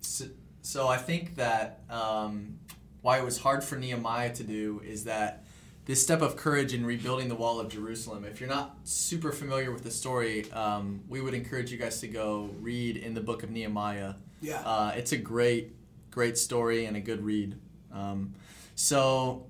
So, 0.00 0.26
so 0.62 0.88
I 0.88 0.96
think 0.96 1.34
that 1.36 1.80
um, 1.90 2.58
why 3.02 3.18
it 3.18 3.24
was 3.24 3.38
hard 3.38 3.64
for 3.64 3.76
Nehemiah 3.76 4.32
to 4.34 4.44
do 4.44 4.80
is 4.84 5.04
that 5.04 5.44
this 5.84 6.02
step 6.02 6.22
of 6.22 6.36
courage 6.36 6.72
in 6.74 6.86
rebuilding 6.86 7.28
the 7.28 7.34
wall 7.34 7.58
of 7.60 7.68
Jerusalem. 7.68 8.24
If 8.24 8.40
you're 8.40 8.48
not 8.48 8.76
super 8.84 9.32
familiar 9.32 9.72
with 9.72 9.82
the 9.82 9.90
story, 9.90 10.50
um, 10.52 11.02
we 11.08 11.20
would 11.20 11.34
encourage 11.34 11.72
you 11.72 11.78
guys 11.78 12.00
to 12.00 12.08
go 12.08 12.50
read 12.60 12.96
in 12.96 13.14
the 13.14 13.20
book 13.20 13.42
of 13.42 13.50
Nehemiah. 13.50 14.14
Yeah. 14.40 14.60
Uh, 14.64 14.92
it's 14.96 15.12
a 15.12 15.16
great, 15.16 15.74
great 16.10 16.38
story 16.38 16.84
and 16.86 16.96
a 16.96 17.00
good 17.00 17.24
read. 17.24 17.58
Um, 17.92 18.34
so, 18.76 19.46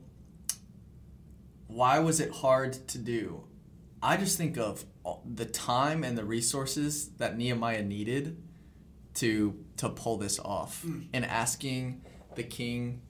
why 1.66 1.98
was 2.00 2.20
it 2.20 2.30
hard 2.30 2.72
to 2.88 2.98
do? 2.98 3.44
I 4.02 4.16
just 4.16 4.36
think 4.36 4.56
of 4.58 4.84
the 5.24 5.44
time 5.46 6.04
and 6.04 6.16
the 6.18 6.24
resources 6.24 7.08
that 7.18 7.36
Nehemiah 7.36 7.82
needed 7.82 8.42
to 9.14 9.54
to 9.76 9.88
pull 9.90 10.16
this 10.16 10.38
off, 10.38 10.82
Mm. 10.84 11.08
and 11.12 11.24
asking 11.26 12.02
the 12.34 12.42
king 12.42 13.02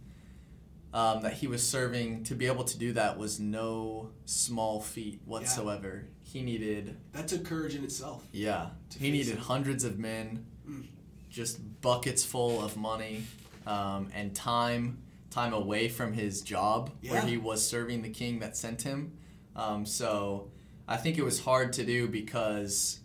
um, 0.95 1.23
that 1.23 1.35
he 1.35 1.47
was 1.47 1.67
serving 1.67 2.25
to 2.25 2.35
be 2.35 2.47
able 2.47 2.65
to 2.65 2.79
do 2.79 2.93
that 2.93 3.19
was 3.19 3.41
no 3.41 4.11
small 4.27 4.81
feat 4.81 5.21
whatsoever. 5.25 6.07
He 6.21 6.43
needed, 6.43 6.97
that 7.13 7.29
took 7.29 7.45
courage 7.45 7.75
in 7.75 7.85
itself. 7.85 8.25
yeah, 8.33 8.71
he 8.99 9.11
needed 9.11 9.35
it. 9.35 9.39
hundreds 9.39 9.85
of 9.85 9.99
men, 9.99 10.47
Mm. 10.69 10.87
just 11.29 11.59
buckets 11.81 12.25
full 12.25 12.65
of 12.65 12.77
money, 12.77 13.25
um, 13.67 14.11
and 14.15 14.35
time 14.35 14.99
time 15.31 15.53
away 15.55 15.89
from 15.89 16.13
his 16.13 16.43
job 16.43 16.91
where 17.09 17.23
he 17.23 17.37
was 17.39 17.67
serving 17.67 18.03
the 18.03 18.11
king 18.11 18.39
that 18.41 18.55
sent 18.57 18.83
him. 18.83 19.13
Um, 19.57 19.87
so 19.87 20.51
I 20.87 20.99
think 20.99 21.17
it 21.19 21.23
was 21.25 21.41
hard 21.41 21.73
to 21.75 21.85
do 21.85 22.07
because 22.07 23.01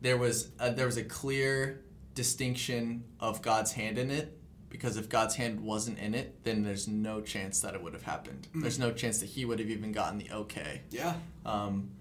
there 0.00 0.16
was 0.16 0.50
a, 0.60 0.72
there 0.72 0.86
was 0.86 0.96
a 0.96 1.02
clear 1.04 1.82
distinction 2.14 3.04
of 3.20 3.42
God's 3.42 3.72
hand 3.72 3.98
in 3.98 4.10
it. 4.10 4.38
Because 4.74 4.96
if 4.96 5.08
God's 5.08 5.36
hand 5.36 5.60
wasn't 5.60 6.00
in 6.00 6.16
it, 6.16 6.42
then 6.42 6.64
there's 6.64 6.88
no 6.88 7.20
chance 7.20 7.60
that 7.60 7.76
it 7.76 7.82
would 7.84 7.92
have 7.92 8.02
happened. 8.02 8.48
Mm. 8.52 8.62
There's 8.62 8.80
no 8.80 8.90
chance 8.90 9.20
that 9.20 9.26
he 9.26 9.44
would 9.44 9.60
have 9.60 9.70
even 9.70 9.92
gotten 9.92 10.18
the 10.18 10.28
okay. 10.32 10.82
Yeah. 10.90 11.14
Um, 11.46 11.92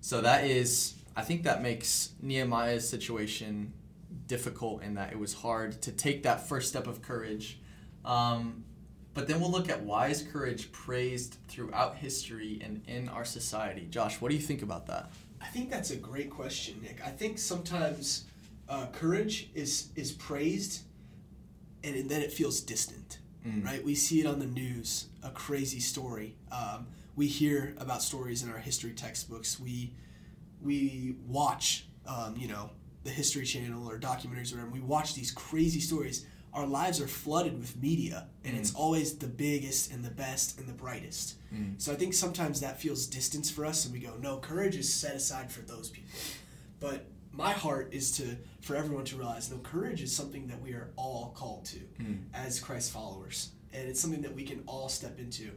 so 0.00 0.20
that 0.20 0.44
is, 0.44 0.94
I 1.16 1.22
think 1.22 1.42
that 1.42 1.60
makes 1.60 2.10
Nehemiah's 2.22 2.88
situation 2.88 3.72
difficult 4.28 4.84
in 4.84 4.94
that 4.94 5.10
it 5.10 5.18
was 5.18 5.34
hard 5.34 5.82
to 5.82 5.90
take 5.90 6.22
that 6.22 6.48
first 6.48 6.68
step 6.68 6.86
of 6.86 7.02
courage. 7.02 7.58
Um, 8.04 8.62
but 9.12 9.26
then 9.26 9.40
we'll 9.40 9.50
look 9.50 9.68
at 9.68 9.82
why 9.82 10.06
is 10.06 10.22
courage 10.22 10.70
praised 10.70 11.36
throughout 11.48 11.96
history 11.96 12.60
and 12.64 12.80
in 12.86 13.08
our 13.08 13.24
society. 13.24 13.88
Josh, 13.90 14.20
what 14.20 14.28
do 14.30 14.36
you 14.36 14.40
think 14.40 14.62
about 14.62 14.86
that? 14.86 15.10
I 15.42 15.46
think 15.46 15.68
that's 15.68 15.90
a 15.90 15.96
great 15.96 16.30
question, 16.30 16.80
Nick. 16.80 17.04
I 17.04 17.10
think 17.10 17.40
sometimes 17.40 18.26
uh, 18.68 18.86
courage 18.92 19.50
is 19.52 19.88
is 19.96 20.12
praised, 20.12 20.82
and 21.84 22.08
then 22.10 22.22
it 22.22 22.32
feels 22.32 22.60
distant, 22.60 23.18
Mm. 23.46 23.64
right? 23.64 23.82
We 23.82 23.94
see 23.94 24.20
it 24.20 24.26
on 24.26 24.38
the 24.38 24.46
news, 24.46 25.06
a 25.22 25.30
crazy 25.30 25.80
story. 25.80 26.36
Um, 26.52 26.86
we 27.16 27.26
hear 27.26 27.74
about 27.78 28.02
stories 28.02 28.42
in 28.42 28.50
our 28.50 28.58
history 28.58 28.92
textbooks. 28.92 29.58
We 29.58 29.94
we 30.62 31.16
watch, 31.26 31.86
um, 32.06 32.36
you 32.36 32.46
know, 32.48 32.70
the 33.04 33.10
History 33.10 33.44
Channel 33.46 33.88
or 33.88 33.98
documentaries 33.98 34.52
or 34.52 34.56
whatever. 34.56 34.70
We 34.72 34.80
watch 34.80 35.14
these 35.14 35.30
crazy 35.30 35.80
stories. 35.80 36.26
Our 36.52 36.66
lives 36.66 37.00
are 37.00 37.06
flooded 37.08 37.58
with 37.58 37.80
media, 37.80 38.26
and 38.44 38.56
it's 38.56 38.74
always 38.74 39.16
the 39.16 39.28
biggest 39.28 39.90
and 39.92 40.04
the 40.04 40.10
best 40.10 40.58
and 40.58 40.68
the 40.68 40.72
brightest. 40.74 41.36
Mm. 41.54 41.80
So 41.80 41.92
I 41.92 41.94
think 41.94 42.12
sometimes 42.12 42.60
that 42.60 42.80
feels 42.80 43.06
distance 43.06 43.48
for 43.50 43.64
us, 43.64 43.84
and 43.86 43.94
we 43.94 44.00
go, 44.00 44.16
no, 44.20 44.36
courage 44.38 44.76
is 44.76 44.92
set 44.92 45.14
aside 45.14 45.50
for 45.50 45.62
those 45.62 45.88
people. 45.88 46.10
But 46.80 47.06
my 47.32 47.52
heart 47.52 47.88
is 47.94 48.10
to 48.18 48.36
for 48.60 48.76
everyone 48.76 49.04
to 49.06 49.16
realize, 49.16 49.50
no, 49.50 49.58
courage 49.58 50.02
is 50.02 50.14
something 50.14 50.46
that 50.48 50.60
we 50.60 50.72
are 50.72 50.90
all 50.96 51.32
called 51.36 51.64
to 51.66 51.78
Mm. 52.00 52.24
as 52.34 52.60
Christ 52.60 52.90
followers, 52.90 53.50
and 53.72 53.88
it's 53.88 54.00
something 54.00 54.22
that 54.22 54.34
we 54.34 54.44
can 54.44 54.62
all 54.66 54.88
step 54.88 55.18
into. 55.18 55.50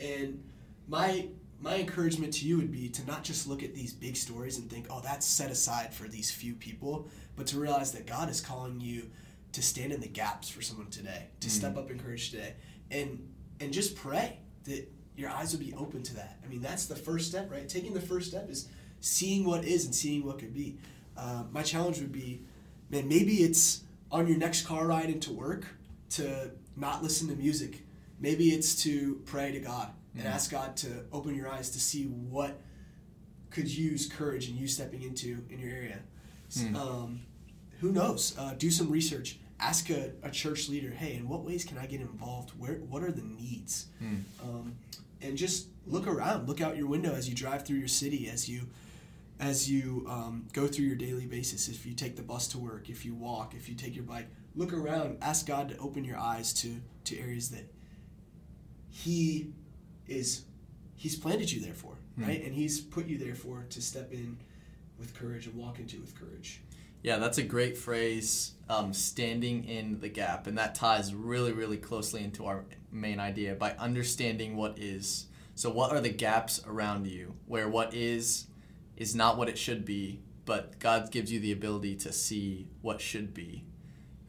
And 0.00 0.42
my 0.88 1.28
my 1.58 1.76
encouragement 1.78 2.34
to 2.34 2.46
you 2.46 2.58
would 2.58 2.70
be 2.70 2.86
to 2.90 3.02
not 3.06 3.24
just 3.24 3.46
look 3.46 3.62
at 3.62 3.74
these 3.74 3.90
big 3.94 4.14
stories 4.14 4.58
and 4.58 4.68
think, 4.70 4.86
oh, 4.90 5.00
that's 5.00 5.24
set 5.24 5.50
aside 5.50 5.94
for 5.94 6.06
these 6.06 6.30
few 6.30 6.52
people, 6.52 7.08
but 7.34 7.46
to 7.46 7.58
realize 7.58 7.92
that 7.92 8.06
God 8.06 8.28
is 8.28 8.42
calling 8.42 8.78
you 8.78 9.10
to 9.52 9.62
stand 9.62 9.90
in 9.90 10.02
the 10.02 10.06
gaps 10.06 10.50
for 10.50 10.60
someone 10.60 10.90
today, 10.90 11.28
to 11.40 11.48
Mhm. 11.48 11.50
step 11.50 11.76
up 11.78 11.90
in 11.90 11.98
courage 11.98 12.30
today, 12.30 12.54
and 12.90 13.32
and 13.58 13.72
just 13.72 13.94
pray 13.96 14.38
that 14.64 14.86
your 15.16 15.30
eyes 15.30 15.52
would 15.52 15.64
be 15.64 15.72
open 15.72 16.02
to 16.02 16.14
that. 16.14 16.38
I 16.44 16.46
mean, 16.46 16.60
that's 16.60 16.84
the 16.86 16.96
first 16.96 17.28
step, 17.28 17.50
right? 17.50 17.66
Taking 17.66 17.94
the 17.94 18.02
first 18.02 18.28
step 18.28 18.50
is 18.50 18.68
seeing 19.00 19.44
what 19.46 19.64
is 19.64 19.86
and 19.86 19.94
seeing 19.94 20.24
what 20.26 20.38
could 20.38 20.52
be. 20.52 20.76
Uh, 21.16 21.44
my 21.50 21.62
challenge 21.62 22.00
would 22.00 22.12
be, 22.12 22.42
man, 22.90 23.08
maybe 23.08 23.36
it's 23.36 23.82
on 24.10 24.26
your 24.26 24.36
next 24.36 24.66
car 24.66 24.86
ride 24.86 25.10
into 25.10 25.32
work 25.32 25.66
to 26.10 26.50
not 26.76 27.02
listen 27.02 27.28
to 27.28 27.34
music. 27.36 27.82
Maybe 28.20 28.50
it's 28.50 28.82
to 28.84 29.20
pray 29.26 29.52
to 29.52 29.60
God 29.60 29.90
and 30.16 30.26
ask 30.26 30.50
God 30.50 30.76
to 30.78 31.04
open 31.12 31.34
your 31.34 31.48
eyes 31.48 31.70
to 31.70 31.80
see 31.80 32.04
what 32.04 32.58
could 33.50 33.68
use 33.68 34.06
courage 34.06 34.48
in 34.48 34.56
you 34.56 34.66
stepping 34.66 35.02
into 35.02 35.44
in 35.50 35.58
your 35.58 35.70
area. 35.70 35.98
Hmm. 36.58 36.76
Um, 36.76 37.20
who 37.80 37.92
knows? 37.92 38.34
Uh, 38.38 38.54
do 38.56 38.70
some 38.70 38.90
research. 38.90 39.38
Ask 39.58 39.90
a, 39.90 40.12
a 40.22 40.30
church 40.30 40.68
leader, 40.68 40.90
hey, 40.90 41.16
in 41.16 41.28
what 41.28 41.42
ways 41.42 41.64
can 41.64 41.78
I 41.78 41.86
get 41.86 42.00
involved? 42.00 42.50
Where 42.58 42.74
what 42.74 43.02
are 43.02 43.12
the 43.12 43.22
needs? 43.22 43.86
Mm. 44.02 44.22
Um, 44.42 44.76
and 45.22 45.36
just 45.36 45.68
look 45.86 46.06
around. 46.06 46.46
Look 46.46 46.60
out 46.60 46.76
your 46.76 46.86
window 46.86 47.14
as 47.14 47.28
you 47.28 47.34
drive 47.34 47.66
through 47.66 47.78
your 47.78 47.88
city, 47.88 48.28
as 48.28 48.48
you 48.48 48.68
as 49.38 49.70
you 49.70 50.06
um, 50.08 50.46
go 50.52 50.66
through 50.66 50.86
your 50.86 50.96
daily 50.96 51.26
basis. 51.26 51.68
If 51.68 51.84
you 51.86 51.94
take 51.94 52.16
the 52.16 52.22
bus 52.22 52.48
to 52.48 52.58
work, 52.58 52.88
if 52.88 53.04
you 53.04 53.14
walk, 53.14 53.54
if 53.54 53.68
you 53.68 53.74
take 53.74 53.94
your 53.94 54.04
bike, 54.04 54.28
look 54.54 54.72
around. 54.72 55.18
Ask 55.20 55.46
God 55.46 55.68
to 55.70 55.76
open 55.78 56.04
your 56.04 56.18
eyes 56.18 56.52
to 56.54 56.80
to 57.04 57.18
areas 57.18 57.50
that 57.50 57.72
He 58.88 59.52
is 60.06 60.44
He's 60.94 61.16
planted 61.16 61.52
you 61.52 61.60
there 61.60 61.74
for, 61.74 61.98
Hmm. 62.16 62.24
right? 62.24 62.42
And 62.42 62.54
He's 62.54 62.80
put 62.80 63.06
you 63.06 63.18
there 63.18 63.34
for 63.34 63.66
to 63.68 63.82
step 63.82 64.12
in 64.12 64.38
with 64.98 65.14
courage 65.14 65.46
and 65.46 65.54
walk 65.54 65.78
into 65.78 66.00
with 66.00 66.18
courage. 66.18 66.62
Yeah, 67.02 67.18
that's 67.18 67.38
a 67.38 67.42
great 67.42 67.76
phrase, 67.76 68.52
um, 68.68 68.92
standing 68.92 69.64
in 69.64 70.00
the 70.00 70.08
gap. 70.08 70.46
And 70.46 70.56
that 70.58 70.74
ties 70.74 71.14
really, 71.14 71.52
really 71.52 71.76
closely 71.76 72.24
into 72.24 72.46
our 72.46 72.64
main 72.90 73.20
idea 73.20 73.54
by 73.54 73.72
understanding 73.72 74.56
what 74.56 74.78
is. 74.78 75.26
So, 75.54 75.70
what 75.70 75.92
are 75.92 76.00
the 76.00 76.08
gaps 76.08 76.62
around 76.66 77.06
you 77.06 77.34
where 77.46 77.68
what 77.68 77.94
is 77.94 78.46
is 78.96 79.14
not 79.14 79.36
what 79.36 79.48
it 79.48 79.58
should 79.58 79.84
be, 79.84 80.20
but 80.44 80.78
God 80.78 81.10
gives 81.10 81.32
you 81.32 81.40
the 81.40 81.52
ability 81.52 81.96
to 81.96 82.12
see 82.12 82.68
what 82.82 83.00
should 83.00 83.34
be? 83.34 83.64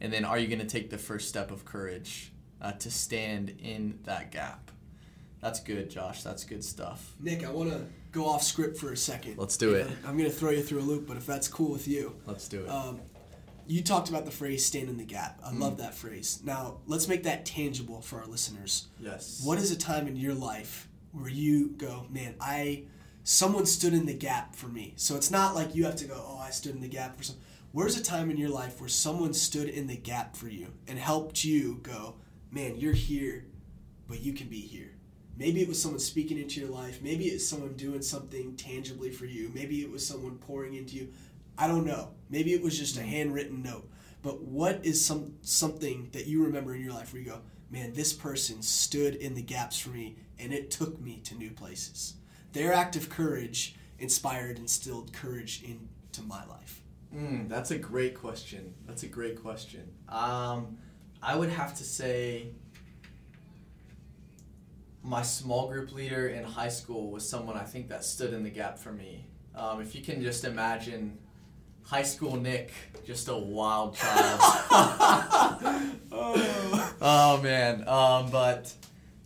And 0.00 0.12
then, 0.12 0.24
are 0.24 0.38
you 0.38 0.46
going 0.46 0.60
to 0.60 0.66
take 0.66 0.90
the 0.90 0.98
first 0.98 1.28
step 1.28 1.50
of 1.50 1.64
courage 1.64 2.32
uh, 2.60 2.72
to 2.72 2.90
stand 2.90 3.56
in 3.58 3.98
that 4.04 4.30
gap? 4.30 4.70
That's 5.40 5.60
good, 5.60 5.90
Josh. 5.90 6.22
That's 6.22 6.44
good 6.44 6.64
stuff. 6.64 7.12
Nick, 7.20 7.44
I 7.46 7.50
want 7.50 7.70
to 7.70 7.82
go 8.12 8.26
off 8.26 8.42
script 8.42 8.76
for 8.78 8.92
a 8.92 8.96
second. 8.96 9.38
Let's 9.38 9.56
do 9.56 9.74
it. 9.74 9.88
I'm 10.04 10.16
going 10.18 10.30
to 10.30 10.36
throw 10.36 10.50
you 10.50 10.62
through 10.62 10.80
a 10.80 10.82
loop, 10.82 11.06
but 11.06 11.16
if 11.16 11.26
that's 11.26 11.48
cool 11.48 11.70
with 11.72 11.86
you. 11.88 12.16
Let's 12.26 12.48
do 12.48 12.64
it. 12.64 12.68
Um, 12.68 13.00
you 13.66 13.82
talked 13.82 14.08
about 14.08 14.24
the 14.24 14.30
phrase 14.30 14.64
"stand 14.64 14.88
in 14.88 14.96
the 14.96 15.04
gap." 15.04 15.40
I 15.44 15.50
Mm. 15.52 15.60
love 15.60 15.76
that 15.78 15.94
phrase. 15.94 16.40
Now 16.42 16.78
let's 16.86 17.06
make 17.06 17.22
that 17.24 17.44
tangible 17.44 18.00
for 18.00 18.20
our 18.20 18.26
listeners. 18.26 18.86
yes. 19.00 19.42
What 19.44 19.58
is 19.58 19.70
a 19.70 19.76
time 19.76 20.08
in 20.08 20.16
your 20.16 20.34
life 20.34 20.88
where 21.12 21.28
you 21.30 21.68
go, 21.70 22.06
man, 22.10 22.34
I 22.40 22.84
someone 23.28 23.66
stood 23.66 23.92
in 23.92 24.06
the 24.06 24.14
gap 24.14 24.56
for 24.56 24.68
me? 24.68 24.94
So 24.96 25.14
it's 25.14 25.30
not 25.30 25.54
like 25.54 25.74
you 25.74 25.84
have 25.84 25.96
to 25.96 26.06
go, 26.06 26.14
oh, 26.16 26.38
I 26.38 26.48
stood 26.48 26.74
in 26.74 26.80
the 26.80 26.88
gap 26.88 27.14
for 27.14 27.22
some. 27.22 27.36
Where's 27.72 27.98
a 27.98 28.02
time 28.02 28.30
in 28.30 28.38
your 28.38 28.48
life 28.48 28.80
where 28.80 28.88
someone 28.88 29.34
stood 29.34 29.68
in 29.68 29.86
the 29.86 29.98
gap 29.98 30.34
for 30.34 30.48
you 30.48 30.68
and 30.86 30.98
helped 30.98 31.44
you 31.44 31.78
go, 31.82 32.14
man, 32.50 32.78
you're 32.78 32.94
here, 32.94 33.44
but 34.08 34.20
you 34.20 34.32
can 34.32 34.48
be 34.48 34.62
here. 34.62 34.94
Maybe 35.36 35.60
it 35.60 35.68
was 35.68 35.80
someone 35.80 36.00
speaking 36.00 36.38
into 36.38 36.58
your 36.58 36.70
life. 36.70 37.02
Maybe 37.02 37.26
it's 37.26 37.46
someone 37.46 37.74
doing 37.74 38.00
something 38.00 38.56
tangibly 38.56 39.10
for 39.10 39.26
you. 39.26 39.52
Maybe 39.54 39.82
it 39.82 39.90
was 39.90 40.06
someone 40.06 40.38
pouring 40.38 40.74
into 40.74 40.96
you. 40.96 41.08
I 41.58 41.68
don't 41.68 41.84
know. 41.84 42.12
Maybe 42.30 42.54
it 42.54 42.62
was 42.62 42.78
just 42.78 42.96
a 42.96 43.00
mm. 43.00 43.08
handwritten 43.08 43.62
note. 43.62 43.90
But 44.22 44.42
what 44.42 44.80
is 44.84 45.04
some 45.04 45.34
something 45.42 46.08
that 46.12 46.26
you 46.26 46.44
remember 46.44 46.74
in 46.74 46.80
your 46.80 46.94
life 46.94 47.12
where 47.12 47.20
you 47.20 47.28
go, 47.28 47.40
man, 47.70 47.92
this 47.92 48.14
person 48.14 48.62
stood 48.62 49.16
in 49.16 49.34
the 49.34 49.42
gaps 49.42 49.78
for 49.78 49.90
me 49.90 50.16
and 50.38 50.50
it 50.54 50.70
took 50.70 50.98
me 50.98 51.20
to 51.24 51.34
new 51.34 51.50
places. 51.50 52.14
Their 52.52 52.72
act 52.72 52.96
of 52.96 53.10
courage 53.10 53.76
inspired 53.98 54.50
and 54.56 54.60
instilled 54.60 55.12
courage 55.12 55.62
into 55.62 56.26
my 56.26 56.44
life. 56.46 56.82
Mm, 57.14 57.48
that's 57.48 57.70
a 57.70 57.78
great 57.78 58.14
question. 58.14 58.74
That's 58.86 59.02
a 59.02 59.06
great 59.06 59.42
question. 59.42 59.88
Um, 60.08 60.78
I 61.22 61.36
would 61.36 61.50
have 61.50 61.76
to 61.78 61.84
say 61.84 62.50
my 65.02 65.22
small 65.22 65.68
group 65.68 65.92
leader 65.92 66.28
in 66.28 66.44
high 66.44 66.68
school 66.68 67.10
was 67.10 67.28
someone 67.28 67.56
I 67.56 67.64
think 67.64 67.88
that 67.88 68.04
stood 68.04 68.34
in 68.34 68.42
the 68.42 68.50
gap 68.50 68.78
for 68.78 68.92
me. 68.92 69.26
Um, 69.54 69.80
if 69.80 69.94
you 69.94 70.02
can 70.02 70.22
just 70.22 70.44
imagine 70.44 71.18
high 71.82 72.02
school 72.02 72.36
Nick, 72.36 72.72
just 73.06 73.28
a 73.28 73.36
wild 73.36 73.96
child. 73.96 74.40
oh. 76.12 76.94
oh 77.00 77.42
man. 77.42 77.88
Um, 77.88 78.30
but 78.30 78.72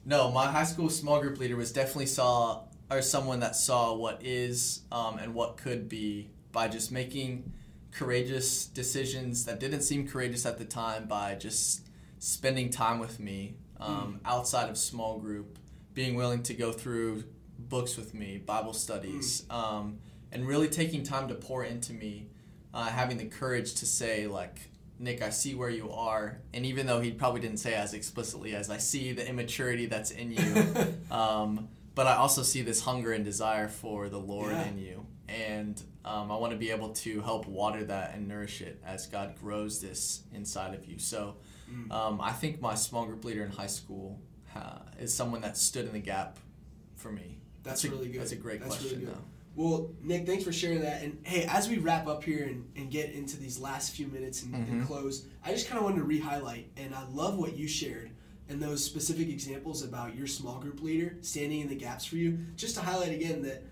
no, 0.05 0.31
my 0.31 0.47
high 0.47 0.65
school 0.65 0.89
small 0.89 1.21
group 1.21 1.39
leader 1.39 1.57
was 1.57 1.73
definitely 1.73 2.07
saw 2.07 2.63
or 2.97 3.03
someone 3.03 3.41
that 3.41 3.57
saw 3.57 3.95
what 3.95 4.21
is 4.23 4.83
um, 4.93 5.19
and 5.19 5.35
what 5.35 5.57
could 5.57 5.89
be 5.89 6.31
by 6.53 6.69
just 6.69 6.93
making 6.93 7.53
courageous 7.91 8.67
decisions 8.67 9.45
that 9.45 9.61
didn't 9.61 9.83
seem 9.83 10.07
courageous 10.07 10.47
at 10.47 10.59
the 10.59 10.65
time 10.65 11.07
by 11.07 11.35
just 11.35 11.89
spending 12.19 12.71
time 12.71 12.99
with 12.99 13.21
me 13.21 13.57
um, 13.81 14.21
outside 14.25 14.69
of 14.69 14.79
small 14.79 15.19
group, 15.19 15.59
being 15.95 16.15
willing 16.15 16.43
to 16.45 16.55
go 16.55 16.73
through 16.73 17.25
books 17.59 17.97
with 17.97 18.15
me, 18.15 18.39
Bible 18.39 18.73
studies, 18.73 19.45
um, 19.51 19.99
and 20.31 20.47
really 20.47 20.69
taking 20.69 21.03
time 21.03 21.29
to 21.29 21.35
pour 21.35 21.65
into 21.65 21.93
me, 21.93 22.29
uh, 22.73 22.85
having 22.85 23.19
the 23.19 23.27
courage 23.27 23.75
to 23.75 23.87
say 23.87 24.27
like, 24.27 24.71
Nick, 24.99 25.21
I 25.21 25.31
see 25.31 25.55
where 25.55 25.69
you 25.69 25.91
are, 25.91 26.39
and 26.55 26.65
even 26.65 26.87
though 26.87 27.01
he 27.01 27.11
probably 27.11 27.41
didn't 27.41 27.57
say 27.57 27.75
as 27.75 27.93
explicitly 27.93 28.55
as 28.55 28.71
I 28.71 28.79
see 28.79 29.13
the 29.13 29.29
immaturity 29.29 29.87
that's 29.87 30.13
in 30.13 30.31
you, 30.31 30.95
um, 31.11 31.69
but 31.95 32.07
I 32.07 32.17
also 32.17 32.43
see 32.43 32.63
this 32.63 32.81
hunger 32.81 33.13
and 33.13 33.25
desire 33.25 33.69
for 33.69 34.09
the 34.09 34.19
Lord 34.19 34.53
Yeah. 34.53 34.65
in 34.69 34.79
you, 34.79 35.07
and 35.29 35.81
um, 36.05 36.31
I 36.33 36.37
want 36.37 36.53
to 36.53 36.59
be 36.59 36.71
able 36.71 36.91
to 36.91 37.21
help 37.21 37.47
water 37.47 37.85
that 37.85 38.15
and 38.15 38.27
nourish 38.29 38.61
it 38.61 38.81
as 38.85 39.07
God 39.07 39.35
grows 39.41 39.81
this 39.81 40.23
inside 40.35 40.75
of 40.75 40.85
you. 40.87 40.99
So, 40.99 41.37
Mm. 41.71 41.91
um, 41.93 42.21
I 42.21 42.33
think 42.33 42.61
my 42.61 42.75
small 42.75 43.07
group 43.07 43.25
leader 43.25 43.45
in 43.45 43.51
high 43.51 43.67
school 43.69 44.21
uh, 44.55 44.81
is 45.01 45.15
someone 45.15 45.41
that 45.41 45.57
stood 45.57 45.87
in 45.87 45.93
the 45.93 45.99
gap 46.01 46.39
for 46.97 47.11
me. 47.11 47.39
That's 47.63 47.85
a, 47.85 47.91
really 47.91 48.09
good. 48.09 48.21
That's 48.21 48.33
a 48.33 48.37
great 48.37 48.61
That's 48.61 48.77
question, 48.77 49.01
really. 49.01 49.17
Well, 49.55 49.91
Nick, 50.03 50.27
thanks 50.27 50.45
for 50.45 50.53
sharing 50.53 50.81
that. 50.83 51.03
And 51.03 51.19
hey, 51.25 51.47
as 51.49 51.69
we 51.69 51.79
wrap 51.79 52.07
up 52.07 52.25
here 52.25 52.45
and, 52.45 52.69
and 52.77 52.91
get 52.91 53.13
into 53.13 53.37
these 53.39 53.59
last 53.59 53.93
few 53.93 54.07
minutes 54.09 54.43
and, 54.43 54.55
and 54.55 54.83
Mhm. 54.83 54.87
close, 54.87 55.27
I 55.45 55.53
just 55.53 55.67
kind 55.69 55.79
of 55.79 55.85
wanted 55.85 55.99
to 55.99 56.05
re-highlight, 56.05 56.71
and 56.77 56.95
I 56.95 57.05
love 57.09 57.39
what 57.39 57.57
you 57.57 57.67
shared 57.69 58.11
and 58.49 58.61
those 58.63 58.85
specific 58.85 59.29
examples 59.29 59.83
about 59.83 60.15
your 60.15 60.27
small 60.27 60.59
group 60.59 60.83
leader 60.83 61.17
standing 61.23 61.61
in 61.61 61.69
the 61.69 61.75
gaps 61.75 62.05
for 62.05 62.17
you. 62.17 62.39
Just 62.57 62.75
to 62.77 62.81
highlight 62.83 63.13
again 63.13 63.43
that 63.43 63.63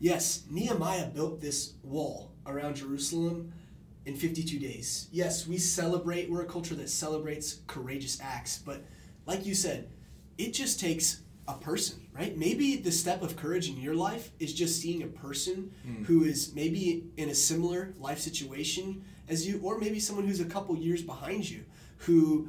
yes, 0.00 0.44
Nehemiah 0.50 1.06
built 1.08 1.40
this 1.40 1.74
wall 1.82 2.30
around 2.46 2.76
Jerusalem 2.76 3.52
in 4.06 4.14
52 4.16 4.58
days. 4.58 5.08
Yes, 5.12 5.46
we 5.46 5.58
celebrate. 5.58 6.30
We're 6.30 6.42
a 6.42 6.46
culture 6.46 6.74
that 6.76 6.88
celebrates 6.88 7.60
courageous 7.66 8.20
acts, 8.22 8.58
but 8.58 8.84
like 9.26 9.44
you 9.44 9.54
said, 9.54 9.88
it 10.38 10.52
just 10.54 10.78
takes 10.80 11.22
a 11.48 11.54
person, 11.54 12.06
right? 12.12 12.36
Maybe 12.36 12.76
the 12.76 12.92
step 12.92 13.22
of 13.22 13.34
courage 13.36 13.68
in 13.68 13.76
your 13.78 13.94
life 13.94 14.30
is 14.38 14.52
just 14.52 14.80
seeing 14.80 15.02
a 15.02 15.06
person 15.06 15.72
Mm. 15.86 16.04
who 16.04 16.24
is 16.24 16.54
maybe 16.54 17.04
in 17.16 17.30
a 17.30 17.34
similar 17.34 17.94
life 17.98 18.20
situation 18.20 19.02
as 19.28 19.46
you, 19.48 19.58
or 19.62 19.78
maybe 19.78 19.98
someone 19.98 20.26
who's 20.26 20.40
a 20.40 20.44
couple 20.44 20.76
years 20.76 21.02
behind 21.02 21.48
you, 21.48 21.64
who 21.98 22.48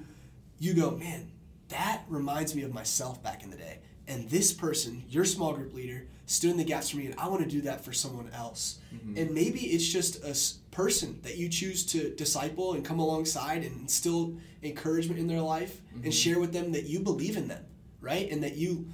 you 0.60 0.74
go, 0.74 0.92
man, 0.92 1.32
that 1.70 2.04
reminds 2.08 2.56
me 2.56 2.64
of 2.64 2.74
myself 2.74 3.22
back 3.24 3.44
in 3.44 3.50
the 3.50 3.58
day. 3.58 3.80
And 4.08 4.28
this 4.30 4.52
person, 4.52 5.04
your 5.08 5.24
small 5.24 5.54
group 5.54 5.74
leader, 5.74 6.06
stood 6.26 6.52
in 6.52 6.58
the 6.58 6.64
gaps 6.64 6.90
for 6.90 6.98
me, 6.98 7.06
and 7.08 7.20
I 7.20 7.28
want 7.28 7.44
to 7.44 7.50
do 7.50 7.62
that 7.62 7.84
for 7.84 7.94
someone 7.94 8.30
else. 8.34 8.80
Mm-hmm. 8.94 9.18
And 9.18 9.32
maybe 9.32 9.62
it's 9.62 9.88
just 9.88 10.24
a 10.24 10.36
person 10.76 11.20
that 11.24 11.38
you 11.38 11.50
choose 11.50 11.86
to 11.88 12.14
disciple 12.16 12.74
and 12.74 12.84
come 12.84 13.00
alongside 13.00 13.64
and 13.64 13.82
instill 13.82 14.36
encouragement 14.64 15.20
in 15.20 15.28
their 15.28 15.42
life 15.42 15.82
and 15.94 16.02
mm-hmm. 16.02 16.12
share 16.12 16.40
with 16.40 16.54
them 16.54 16.72
that 16.72 16.86
you 16.86 17.00
believe 17.00 17.38
in 17.38 17.48
them, 17.48 17.64
right? 18.02 18.30
And 18.32 18.44
that 18.44 18.56
you 18.56 18.88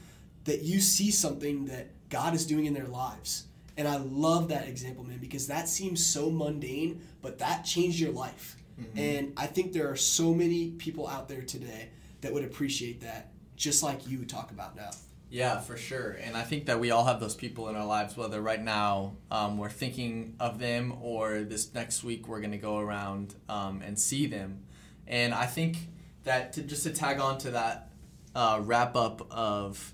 that 0.46 0.62
you 0.62 0.80
see 0.80 1.12
something 1.12 1.66
that 1.66 1.88
God 2.10 2.36
is 2.36 2.46
doing 2.46 2.66
in 2.66 2.74
their 2.74 2.88
lives. 2.88 3.46
And 3.78 3.88
I 3.88 3.98
love 3.98 4.50
that 4.50 4.68
example, 4.68 5.04
man, 5.04 5.18
because 5.18 5.48
that 5.48 5.68
seems 5.68 6.06
so 6.06 6.30
mundane, 6.30 7.02
but 7.22 7.40
that 7.40 7.66
changed 7.66 8.00
your 8.00 8.12
life. 8.12 8.56
Mm-hmm. 8.80 9.00
And 9.00 9.34
I 9.38 9.48
think 9.48 9.74
there 9.74 9.90
are 9.90 9.96
so 9.96 10.34
many 10.34 10.72
people 10.72 11.08
out 11.08 11.28
there 11.28 11.42
today 11.42 11.90
that 12.26 12.34
would 12.34 12.44
appreciate 12.44 13.02
that, 13.02 13.30
just 13.56 13.84
like 13.84 14.08
you 14.08 14.26
talk 14.26 14.50
about 14.50 14.76
now. 14.76 14.90
Yeah, 15.30 15.60
for 15.60 15.78
sure. 15.78 16.18
And 16.24 16.36
I 16.36 16.42
think 16.42 16.66
that 16.66 16.80
we 16.80 16.90
all 16.90 17.06
have 17.06 17.20
those 17.20 17.36
people 17.36 17.70
in 17.70 17.76
our 17.76 17.86
lives, 17.86 18.18
whether 18.18 18.42
right 18.42 18.62
now 18.62 19.18
um, 19.30 19.60
we're 19.60 19.70
thinking 19.70 20.36
of 20.40 20.58
them 20.58 20.96
or 21.04 21.42
this 21.42 21.72
next 21.76 22.04
week 22.04 22.28
we're 22.28 22.40
going 22.40 22.52
to 22.52 22.58
go 22.58 22.80
around 22.80 23.36
um, 23.48 23.84
and 23.86 24.00
see 24.00 24.26
them. 24.26 24.64
And 25.06 25.36
I 25.36 25.46
think 25.46 25.78
that 26.24 26.54
to 26.54 26.64
just 26.64 26.82
to 26.84 26.90
tag 26.90 27.20
on 27.20 27.38
to 27.40 27.52
that 27.52 27.90
uh, 28.34 28.60
wrap 28.64 28.96
up 28.96 29.28
of 29.32 29.94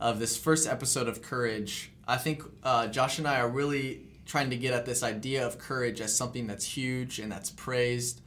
of 0.00 0.18
this 0.20 0.38
first 0.38 0.66
episode 0.66 1.06
of 1.06 1.20
Courage, 1.20 1.90
I 2.06 2.16
think 2.16 2.44
uh, 2.62 2.86
Josh 2.86 3.18
and 3.18 3.28
I 3.28 3.40
are 3.40 3.48
really 3.48 4.06
trying 4.24 4.48
to 4.50 4.56
get 4.56 4.72
at 4.72 4.86
this 4.86 5.02
idea 5.02 5.46
of 5.46 5.58
courage 5.58 6.00
as 6.00 6.16
something 6.16 6.46
that's 6.46 6.64
huge 6.64 7.18
and 7.18 7.30
that's 7.30 7.50
praised 7.50 8.22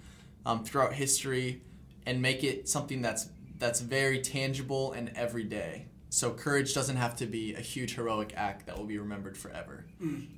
um, 0.45 0.63
throughout 0.63 0.93
history, 0.93 1.61
and 2.05 2.21
make 2.21 2.43
it 2.43 2.67
something 2.67 3.01
that's 3.01 3.29
that's 3.57 3.79
very 3.79 4.19
tangible 4.21 4.93
and 4.93 5.11
everyday. 5.15 5.85
So 6.09 6.31
courage 6.31 6.73
doesn't 6.73 6.97
have 6.97 7.15
to 7.17 7.25
be 7.25 7.53
a 7.53 7.61
huge 7.61 7.95
heroic 7.95 8.33
act 8.35 8.65
that 8.65 8.77
will 8.77 8.85
be 8.85 8.97
remembered 8.97 9.37
forever, 9.37 9.85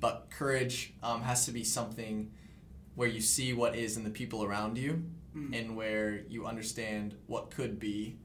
but 0.00 0.28
courage 0.30 0.92
um, 1.02 1.22
has 1.22 1.46
to 1.46 1.52
be 1.52 1.64
something 1.64 2.30
where 2.94 3.08
you 3.08 3.20
see 3.20 3.52
what 3.52 3.74
is 3.74 3.96
in 3.96 4.04
the 4.04 4.10
people 4.10 4.44
around 4.44 4.78
you, 4.78 5.02
and 5.52 5.76
where 5.76 6.20
you 6.28 6.46
understand 6.46 7.16
what 7.26 7.50
could 7.50 7.80
be 7.80 8.16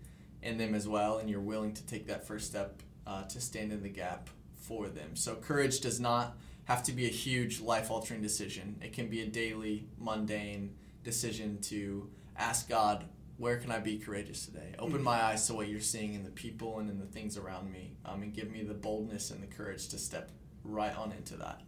in 0.44 0.58
them 0.60 0.76
as 0.76 0.88
well, 0.88 1.18
and 1.18 1.28
you're 1.28 1.42
willing 1.42 1.74
to 1.74 1.84
take 1.88 2.06
that 2.06 2.28
first 2.28 2.46
step 2.46 2.84
uh, 3.08 3.24
to 3.24 3.42
stand 3.42 3.72
in 3.74 3.82
the 3.82 3.90
gap 3.90 4.30
for 4.54 4.88
them. 4.90 5.16
So 5.16 5.34
courage 5.34 5.80
does 5.80 6.00
not 6.00 6.38
have 6.66 6.84
to 6.84 6.92
be 6.92 7.06
a 7.08 7.10
huge 7.10 7.62
life 7.62 7.90
altering 7.90 8.22
decision. 8.22 8.80
It 8.84 8.94
can 8.94 9.10
be 9.10 9.22
a 9.22 9.26
daily, 9.26 9.88
mundane 9.98 10.76
decision 11.04 11.58
to 11.62 12.08
ask 12.38 12.70
God, 12.70 13.06
where 13.40 13.58
can 13.58 13.72
I 13.72 13.80
be 13.80 13.98
courageous 13.98 14.46
today? 14.46 14.76
Open 14.78 15.02
my 15.02 15.24
eyes 15.24 15.48
to 15.48 15.54
what 15.54 15.70
you're 15.70 15.80
seeing 15.80 16.14
in 16.14 16.24
the 16.26 16.30
people 16.30 16.80
and 16.80 16.90
in 16.90 17.00
the 17.00 17.06
things 17.06 17.38
around 17.38 17.72
me, 17.72 17.94
um, 18.06 18.22
and 18.22 18.34
give 18.34 18.52
me 18.52 18.64
the 18.64 18.74
boldness 18.74 19.32
and 19.32 19.42
the 19.42 19.48
courage 19.48 19.88
to 19.88 19.98
step 19.98 20.30
right 20.66 20.96
on 20.96 21.14
into 21.14 21.38
that. 21.38 21.62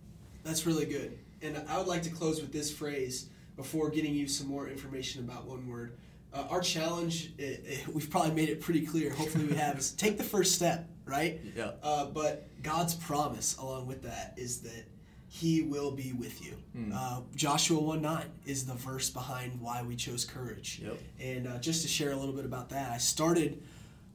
That's 0.43 0.65
really 0.65 0.85
good. 0.85 1.17
And 1.41 1.63
I 1.69 1.77
would 1.77 1.87
like 1.87 2.03
to 2.03 2.09
close 2.09 2.41
with 2.41 2.51
this 2.51 2.71
phrase 2.71 3.29
before 3.55 3.89
getting 3.89 4.13
you 4.13 4.27
some 4.27 4.47
more 4.47 4.67
information 4.67 5.23
about 5.23 5.45
one 5.45 5.65
word. 5.67 5.97
Uh, 6.33 6.45
our 6.49 6.61
challenge, 6.61 7.31
i 7.39 7.43
i 7.43 7.79
we've 7.93 8.09
probably 8.09 8.31
made 8.31 8.49
it 8.49 8.59
pretty 8.59 8.85
clear, 8.85 9.09
hopefully 9.09 9.45
we 9.45 9.55
have, 9.55 9.77
is 9.77 9.91
take 9.91 10.17
the 10.17 10.23
first 10.23 10.53
step, 10.53 10.89
right? 11.05 11.39
Yeah. 11.55 11.71
Uh, 11.81 12.05
but 12.05 12.49
God's 12.61 12.95
promise 12.95 13.57
along 13.57 13.87
with 13.87 14.03
that 14.03 14.33
is 14.35 14.59
that 14.61 14.85
He 15.33 15.61
will 15.61 15.91
be 15.91 16.11
with 16.11 16.45
you. 16.45 16.57
Mm. 16.77 16.93
Uh, 16.93 17.21
Joshua 17.35 17.79
1 17.79 18.01
9 18.01 18.25
is 18.45 18.65
the 18.65 18.73
verse 18.73 19.09
behind 19.09 19.61
why 19.61 19.81
we 19.81 19.95
chose 19.95 20.25
courage. 20.25 20.81
Yep. 20.83 20.97
And 21.21 21.47
uh, 21.47 21.57
just 21.59 21.83
to 21.83 21.87
share 21.87 22.11
a 22.11 22.17
little 22.17 22.35
bit 22.35 22.43
about 22.43 22.67
that, 22.71 22.91
I 22.91 22.97
started 22.97 23.63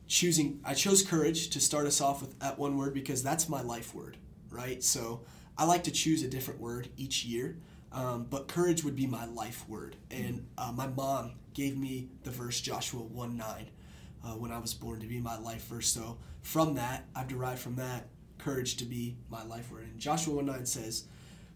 choosing, 0.06 0.60
I 0.62 0.74
chose 0.74 1.02
courage 1.02 1.48
to 1.48 1.58
start 1.58 1.86
us 1.86 2.02
off 2.02 2.20
with 2.20 2.34
at 2.42 2.58
one 2.58 2.76
word 2.76 2.92
because 2.92 3.22
that's 3.22 3.48
my 3.48 3.62
life 3.62 3.94
word, 3.94 4.18
right? 4.50 4.84
So 4.84 5.22
I 5.56 5.64
like 5.64 5.84
to 5.84 5.90
choose 5.90 6.22
a 6.22 6.28
different 6.28 6.60
word 6.60 6.90
each 6.98 7.24
year, 7.24 7.56
um, 7.92 8.26
but 8.28 8.46
courage 8.46 8.84
would 8.84 8.94
be 8.94 9.06
my 9.06 9.24
life 9.24 9.66
word. 9.66 9.96
And 10.10 10.46
uh, 10.58 10.72
my 10.76 10.86
mom 10.86 11.32
gave 11.54 11.78
me 11.78 12.10
the 12.24 12.30
verse 12.30 12.60
Joshua 12.60 13.00
1 13.00 13.38
9 13.38 13.70
uh, 14.22 14.28
when 14.32 14.52
I 14.52 14.58
was 14.58 14.74
born 14.74 15.00
to 15.00 15.06
be 15.06 15.18
my 15.18 15.38
life 15.38 15.64
verse. 15.64 15.88
So 15.88 16.18
from 16.42 16.74
that, 16.74 17.06
I've 17.14 17.28
derived 17.28 17.60
from 17.60 17.76
that 17.76 18.06
courage 18.38 18.76
to 18.76 18.84
be 18.84 19.16
my 19.30 19.44
life 19.44 19.70
word. 19.70 19.84
And 19.84 19.98
Joshua 19.98 20.34
1 20.34 20.46
9 20.46 20.66
says, 20.66 21.04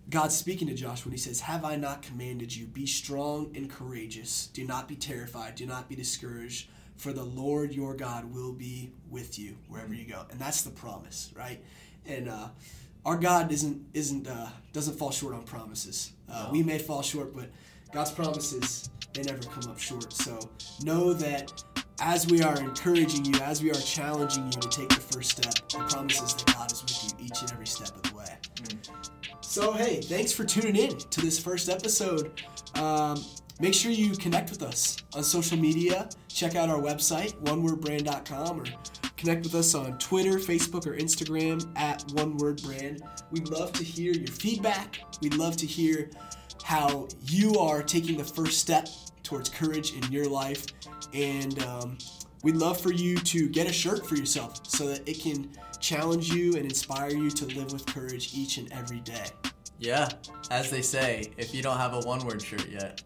God 0.09 0.33
speaking 0.33 0.67
to 0.69 0.75
Joshua 0.75 1.07
when 1.07 1.13
he 1.13 1.19
says, 1.19 1.41
Have 1.41 1.65
I 1.65 1.77
not 1.77 2.03
commanded 2.03 2.55
you? 2.55 2.67
Be 2.67 2.87
strong 2.87 3.53
and 3.55 3.71
courageous. 3.71 4.49
Do 4.49 4.65
not 4.65 4.89
be 4.89 4.97
terrified. 4.97 5.55
Do 5.55 5.67
not 5.67 5.89
be 5.89 5.95
discouraged. 5.95 6.69
For 6.97 7.13
the 7.13 7.25
Lord 7.25 7.73
your 7.73 7.95
God 7.95 8.33
will 8.35 8.53
be 8.53 8.93
with 9.09 9.39
you 9.39 9.57
wherever 9.69 9.95
you 9.95 10.07
go. 10.07 10.27
And 10.31 10.39
that's 10.39 10.63
the 10.63 10.71
promise, 10.71 11.33
right? 11.35 11.63
And 12.07 12.29
uh, 12.29 12.49
our 13.07 13.17
God 13.17 13.53
isn't 13.53 13.87
isn't 13.95 14.27
uh, 14.27 14.49
doesn't 14.73 14.99
fall 14.99 15.11
short 15.11 15.35
on 15.35 15.45
promises. 15.45 16.13
Uh, 16.29 16.45
No. 16.47 16.53
We 16.53 16.63
may 16.63 16.79
fall 16.79 17.03
short, 17.03 17.35
but 17.35 17.51
God's 17.93 18.11
promises 18.11 18.91
they 19.15 19.23
never 19.23 19.43
come 19.43 19.71
up 19.71 19.79
short. 19.79 20.13
So 20.13 20.39
know 20.83 21.13
that 21.15 21.63
as 22.01 22.27
we 22.27 22.43
are 22.43 22.59
encouraging 22.59 23.25
you, 23.25 23.39
as 23.41 23.63
we 23.63 23.71
are 23.71 23.75
challenging 23.75 24.47
you 24.47 24.53
to 24.53 24.69
take 24.69 24.89
the 24.89 24.97
first 24.97 25.33
step, 25.33 25.55
the 25.69 25.79
promise 25.91 26.21
is 26.21 26.35
that 26.35 26.55
God 26.55 26.73
is 26.73 26.83
with 26.83 27.15
you 27.19 27.27
each 27.27 27.41
and 27.43 27.53
every 27.53 27.67
step 27.67 27.89
of 27.89 28.03
the 28.03 28.17
way. 28.17 28.37
So, 29.41 29.73
hey, 29.73 30.01
thanks 30.01 30.33
for 30.33 30.45
tuning 30.45 30.77
in 30.77 30.97
to 30.97 31.21
this 31.21 31.39
first 31.39 31.69
episode. 31.69 32.41
Um, 32.75 33.23
make 33.61 33.75
sure 33.75 33.91
you 33.91 34.13
connect 34.13 34.51
with 34.51 34.63
us 34.63 34.99
on 35.15 35.23
social 35.23 35.59
media. 35.59 36.09
Check 36.29 36.55
out 36.55 36.69
our 36.69 36.81
website, 36.81 37.35
onewordbrand.com, 37.43 38.61
or 38.61 38.65
connect 39.17 39.45
with 39.45 39.55
us 39.55 39.75
on 39.75 39.99
Twitter, 39.99 40.39
Facebook, 40.39 40.87
or 40.87 40.97
Instagram 40.97 41.69
at 41.77 42.07
onewordbrand. 42.09 43.01
We'd 43.31 43.49
love 43.49 43.73
to 43.73 43.85
hear 43.85 44.13
your 44.13 44.29
feedback. 44.29 45.01
We'd 45.21 45.35
love 45.35 45.57
to 45.59 45.67
hear 45.67 46.11
how 46.63 47.09
you 47.23 47.59
are 47.59 47.83
taking 47.83 48.17
the 48.17 48.25
first 48.25 48.59
step 48.59 48.89
towards 49.23 49.49
courage 49.49 49.95
in 49.95 50.11
your 50.13 50.27
life. 50.27 50.67
And 51.13 51.63
um, 51.65 51.99
we'd 52.43 52.57
love 52.57 52.81
for 52.81 52.93
you 52.93 53.17
to 53.17 53.49
get 53.49 53.69
a 53.69 53.73
shirt 53.73 54.07
for 54.07 54.17
yourself 54.17 54.67
so 54.67 54.87
that 54.89 55.09
it 55.09 55.21
can 55.21 55.51
challenge 55.81 56.33
you 56.33 56.55
and 56.57 56.65
inspire 56.65 57.11
you 57.11 57.31
to 57.31 57.47
live 57.47 57.73
with 57.73 57.87
courage 57.87 58.35
each 58.35 58.59
and 58.59 58.71
every 58.73 59.01
day. 59.01 59.27
Yeah, 59.79 60.09
as 60.51 60.71
they 60.71 60.83
say, 60.83 61.33
if 61.39 61.55
you 61.55 61.63
don't 61.63 61.79
have 61.79 61.95
a 61.95 62.01
one 62.01 62.25
word 62.27 62.43
shirt 62.43 62.69
yet, 62.69 63.03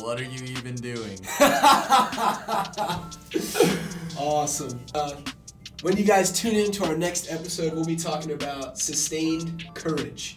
what 0.00 0.20
are 0.20 0.24
you 0.24 0.44
even 0.44 0.74
doing? 0.74 1.18
Awesome. 4.18 4.78
Uh, 4.94 5.14
when 5.80 5.96
you 5.96 6.04
guys 6.04 6.30
tune 6.30 6.54
in 6.54 6.70
to 6.72 6.84
our 6.84 6.94
next 6.96 7.32
episode, 7.32 7.72
we'll 7.72 7.86
be 7.86 7.96
talking 7.96 8.32
about 8.32 8.78
sustained 8.78 9.64
courage 9.72 10.36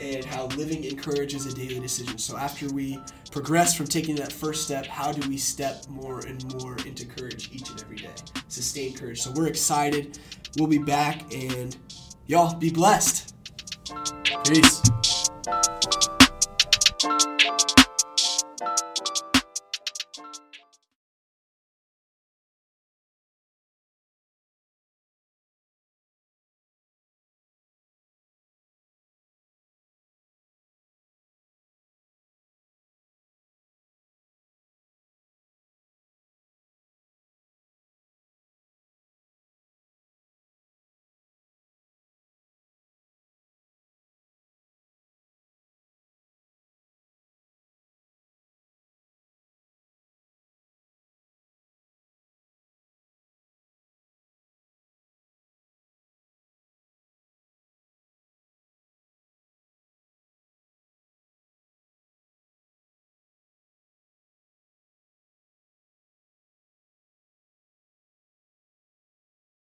and 0.00 0.24
how 0.24 0.46
living 0.48 0.84
encourages 0.84 1.46
a 1.46 1.54
daily 1.54 1.80
decision. 1.80 2.18
So 2.18 2.36
after 2.36 2.68
we 2.72 2.98
progress 3.30 3.74
from 3.74 3.86
taking 3.86 4.14
that 4.16 4.32
first 4.32 4.64
step, 4.64 4.86
how 4.86 5.12
do 5.12 5.28
we 5.28 5.36
step 5.36 5.86
more 5.88 6.20
and 6.20 6.44
more 6.60 6.76
into 6.86 7.06
courage 7.06 7.50
each 7.52 7.70
and 7.70 7.80
every 7.80 7.96
day? 7.96 8.10
Sustain 8.48 8.94
courage. 8.94 9.20
So 9.20 9.30
we're 9.32 9.48
excited. 9.48 10.18
We'll 10.58 10.68
be 10.68 10.78
back 10.78 11.32
and 11.34 11.76
y'all 12.26 12.54
be 12.54 12.70
blessed. 12.70 13.34
Peace. 14.44 14.82